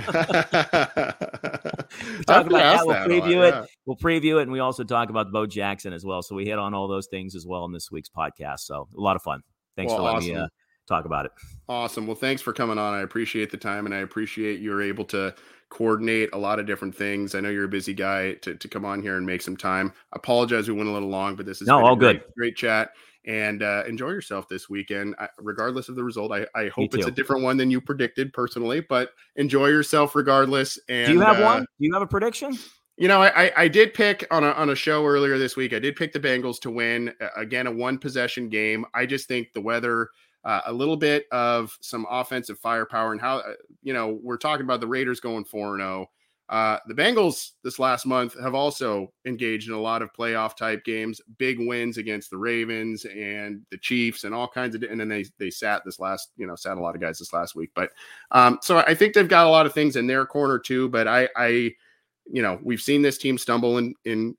about 2.25 2.49
that. 2.49 2.85
We'll 2.85 2.95
preview 2.95 3.37
lot, 3.37 3.47
it. 3.47 3.53
Yeah. 3.53 3.65
We'll 3.85 3.97
preview 3.97 4.39
it, 4.39 4.43
and 4.43 4.51
we 4.51 4.59
also 4.59 4.83
talk 4.83 5.09
about 5.09 5.31
Bo 5.31 5.45
Jackson 5.45 5.93
as 5.93 6.03
well. 6.03 6.23
So 6.23 6.35
we 6.35 6.45
hit 6.45 6.57
on 6.57 6.73
all 6.73 6.87
those 6.87 7.07
things 7.07 7.35
as 7.35 7.45
well 7.45 7.63
in 7.65 7.71
this 7.71 7.91
week's 7.91 8.09
podcast. 8.09 8.61
So 8.61 8.87
a 8.97 8.99
lot 8.99 9.15
of 9.15 9.21
fun. 9.21 9.41
Thanks 9.75 9.91
well, 9.91 9.99
for 9.99 10.03
letting 10.03 10.17
awesome. 10.17 10.33
me 10.33 10.39
uh, 10.41 10.47
talk 10.87 11.05
about 11.05 11.25
it. 11.25 11.31
Awesome. 11.69 12.07
Well, 12.07 12.15
thanks 12.15 12.41
for 12.41 12.53
coming 12.53 12.79
on. 12.79 12.95
I 12.95 13.01
appreciate 13.01 13.51
the 13.51 13.57
time, 13.57 13.85
and 13.85 13.93
I 13.93 13.99
appreciate 13.99 14.59
you're 14.59 14.81
able 14.81 15.05
to 15.05 15.35
coordinate 15.69 16.29
a 16.33 16.37
lot 16.37 16.59
of 16.59 16.65
different 16.65 16.95
things. 16.95 17.35
I 17.35 17.39
know 17.39 17.49
you're 17.49 17.65
a 17.65 17.69
busy 17.69 17.93
guy 17.93 18.33
to, 18.33 18.55
to 18.55 18.67
come 18.67 18.83
on 18.83 19.01
here 19.01 19.15
and 19.15 19.25
make 19.25 19.41
some 19.43 19.57
time. 19.57 19.93
I 20.11 20.17
apologize 20.17 20.67
we 20.67 20.73
went 20.73 20.89
a 20.89 20.93
little 20.93 21.09
long, 21.09 21.35
but 21.35 21.45
this 21.45 21.61
is 21.61 21.67
no 21.67 21.85
all 21.85 21.95
great, 21.95 22.23
good. 22.23 22.33
Great 22.35 22.55
chat 22.55 22.91
and 23.27 23.61
uh, 23.61 23.83
enjoy 23.87 24.09
yourself 24.09 24.47
this 24.47 24.69
weekend. 24.69 25.13
I, 25.19 25.27
regardless 25.37 25.89
of 25.89 25.95
the 25.95 26.03
result, 26.03 26.31
I, 26.31 26.47
I 26.55 26.69
hope 26.69 26.95
it's 26.95 27.05
a 27.05 27.11
different 27.11 27.43
one 27.43 27.57
than 27.57 27.69
you 27.69 27.81
predicted 27.81 28.33
personally, 28.33 28.79
but 28.79 29.11
enjoy 29.35 29.67
yourself 29.67 30.15
regardless. 30.15 30.79
And 30.89 31.07
do 31.07 31.13
you 31.13 31.19
have 31.19 31.39
uh, 31.39 31.43
one? 31.43 31.61
Do 31.61 31.85
you 31.85 31.93
have 31.93 32.01
a 32.01 32.07
prediction? 32.07 32.57
You 32.95 33.07
know, 33.07 33.21
I, 33.21 33.51
I 33.55 33.67
did 33.67 33.93
pick 33.93 34.25
on 34.31 34.43
a 34.43 34.51
on 34.53 34.71
a 34.71 34.75
show 34.75 35.05
earlier 35.05 35.37
this 35.37 35.55
week. 35.55 35.73
I 35.73 35.79
did 35.79 35.95
pick 35.95 36.13
the 36.13 36.19
Bengals 36.19 36.59
to 36.61 36.71
win 36.71 37.13
again 37.35 37.67
a 37.67 37.71
one 37.71 37.99
possession 37.99 38.49
game. 38.49 38.85
I 38.95 39.05
just 39.05 39.27
think 39.27 39.53
the 39.53 39.61
weather 39.61 40.09
uh, 40.43 40.61
a 40.65 40.73
little 40.73 40.97
bit 40.97 41.25
of 41.31 41.77
some 41.81 42.07
offensive 42.09 42.57
firepower 42.57 43.11
and 43.11 43.21
how 43.21 43.39
uh, 43.39 43.53
you 43.83 43.93
know 43.93 44.17
we're 44.23 44.37
talking 44.37 44.63
about 44.63 44.79
the 44.79 44.87
Raiders 44.87 45.19
going 45.19 45.43
four 45.43 45.73
and 45.73 45.81
zero. 45.81 46.09
Uh, 46.49 46.77
the 46.87 46.93
Bengals 46.93 47.51
this 47.63 47.77
last 47.77 48.05
month 48.05 48.39
have 48.39 48.55
also 48.55 49.11
engaged 49.25 49.67
in 49.67 49.73
a 49.73 49.79
lot 49.79 50.01
of 50.01 50.13
playoff 50.13 50.55
type 50.55 50.83
games, 50.85 51.19
big 51.37 51.59
wins 51.59 51.97
against 51.97 52.29
the 52.29 52.37
Ravens 52.37 53.03
and 53.03 53.61
the 53.69 53.77
Chiefs 53.77 54.23
and 54.23 54.33
all 54.33 54.47
kinds 54.47 54.73
of, 54.73 54.83
and 54.83 54.99
then 54.99 55.09
they 55.09 55.25
they 55.39 55.49
sat 55.49 55.81
this 55.83 55.99
last, 55.99 56.31
you 56.37 56.47
know, 56.47 56.55
sat 56.55 56.77
a 56.77 56.79
lot 56.79 56.95
of 56.95 57.01
guys 57.01 57.19
this 57.19 57.33
last 57.33 57.53
week. 57.53 57.71
But 57.75 57.91
um, 58.31 58.59
so 58.61 58.77
I 58.77 58.93
think 58.93 59.13
they've 59.13 59.27
got 59.27 59.45
a 59.45 59.49
lot 59.49 59.65
of 59.65 59.73
things 59.73 59.97
in 59.97 60.07
their 60.07 60.25
corner 60.25 60.57
too. 60.57 60.87
But 60.87 61.07
I, 61.07 61.27
I, 61.35 61.47
you 62.25 62.41
know, 62.41 62.59
we've 62.63 62.81
seen 62.81 63.01
this 63.01 63.17
team 63.17 63.37
stumble 63.37 63.77
in 63.77 63.93
in 64.05 64.35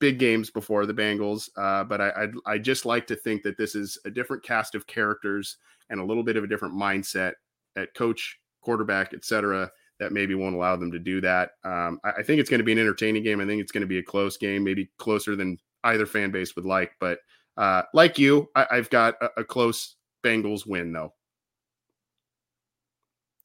big 0.00 0.18
games 0.18 0.50
before 0.50 0.84
the 0.84 0.94
Bengals. 0.94 1.48
Uh, 1.56 1.84
but 1.84 2.00
I, 2.00 2.08
I 2.08 2.54
I 2.54 2.58
just 2.58 2.86
like 2.86 3.06
to 3.06 3.16
think 3.16 3.44
that 3.44 3.56
this 3.56 3.76
is 3.76 3.98
a 4.04 4.10
different 4.10 4.42
cast 4.42 4.74
of 4.74 4.88
characters 4.88 5.58
and 5.90 6.00
a 6.00 6.04
little 6.04 6.24
bit 6.24 6.36
of 6.36 6.42
a 6.42 6.48
different 6.48 6.74
mindset 6.74 7.34
at 7.76 7.94
coach, 7.94 8.40
quarterback, 8.62 9.14
etc 9.14 9.70
that 9.98 10.12
maybe 10.12 10.34
won't 10.34 10.54
allow 10.54 10.76
them 10.76 10.90
to 10.92 10.98
do 10.98 11.20
that. 11.20 11.52
Um, 11.64 12.00
I, 12.04 12.10
I, 12.18 12.22
think 12.22 12.40
it's 12.40 12.50
going 12.50 12.58
to 12.58 12.64
be 12.64 12.72
an 12.72 12.78
entertaining 12.78 13.22
game. 13.22 13.40
I 13.40 13.46
think 13.46 13.60
it's 13.60 13.72
going 13.72 13.82
to 13.82 13.86
be 13.86 13.98
a 13.98 14.02
close 14.02 14.36
game, 14.36 14.64
maybe 14.64 14.90
closer 14.98 15.36
than 15.36 15.58
either 15.84 16.06
fan 16.06 16.30
base 16.30 16.56
would 16.56 16.64
like. 16.64 16.92
But 17.00 17.18
uh, 17.56 17.82
like 17.94 18.18
you, 18.18 18.48
I, 18.54 18.66
have 18.70 18.90
got 18.90 19.14
a, 19.20 19.40
a, 19.40 19.44
close 19.44 19.96
Bengals 20.24 20.66
win, 20.66 20.92
though. 20.92 21.12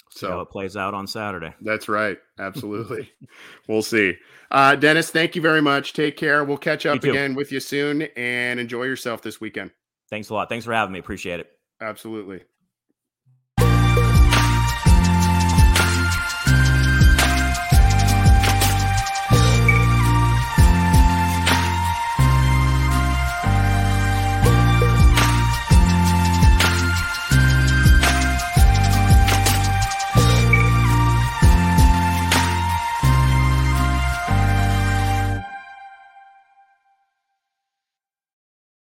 So 0.10 0.30
how 0.30 0.40
it 0.42 0.50
plays 0.50 0.76
out 0.76 0.94
on 0.94 1.06
Saturday. 1.06 1.54
That's 1.62 1.88
right. 1.88 2.18
Absolutely. 2.40 3.12
we'll 3.68 3.84
see. 3.84 4.16
Uh, 4.50 4.76
Dennis, 4.76 5.12
thank 5.12 5.36
you 5.36 5.42
very 5.42 5.62
much. 5.62 5.94
Take 5.94 6.18
care. 6.18 6.44
We'll 6.44 6.58
catch 6.58 6.86
up 6.86 7.04
again 7.04 7.36
with 7.36 7.52
you 7.52 7.60
soon 7.60 8.04
and 8.16 8.60
enjoy 8.60 8.84
yourself 8.84 9.22
this 9.22 9.40
weekend. 9.40 9.72
Thanks 10.10 10.30
a 10.30 10.34
lot. 10.34 10.50
Thanks 10.50 10.66
for 10.66 10.74
having 10.74 10.94
me. 10.94 11.00
Appreciate 11.00 11.40
it. 11.40 11.52
Absolutely. 11.82 12.44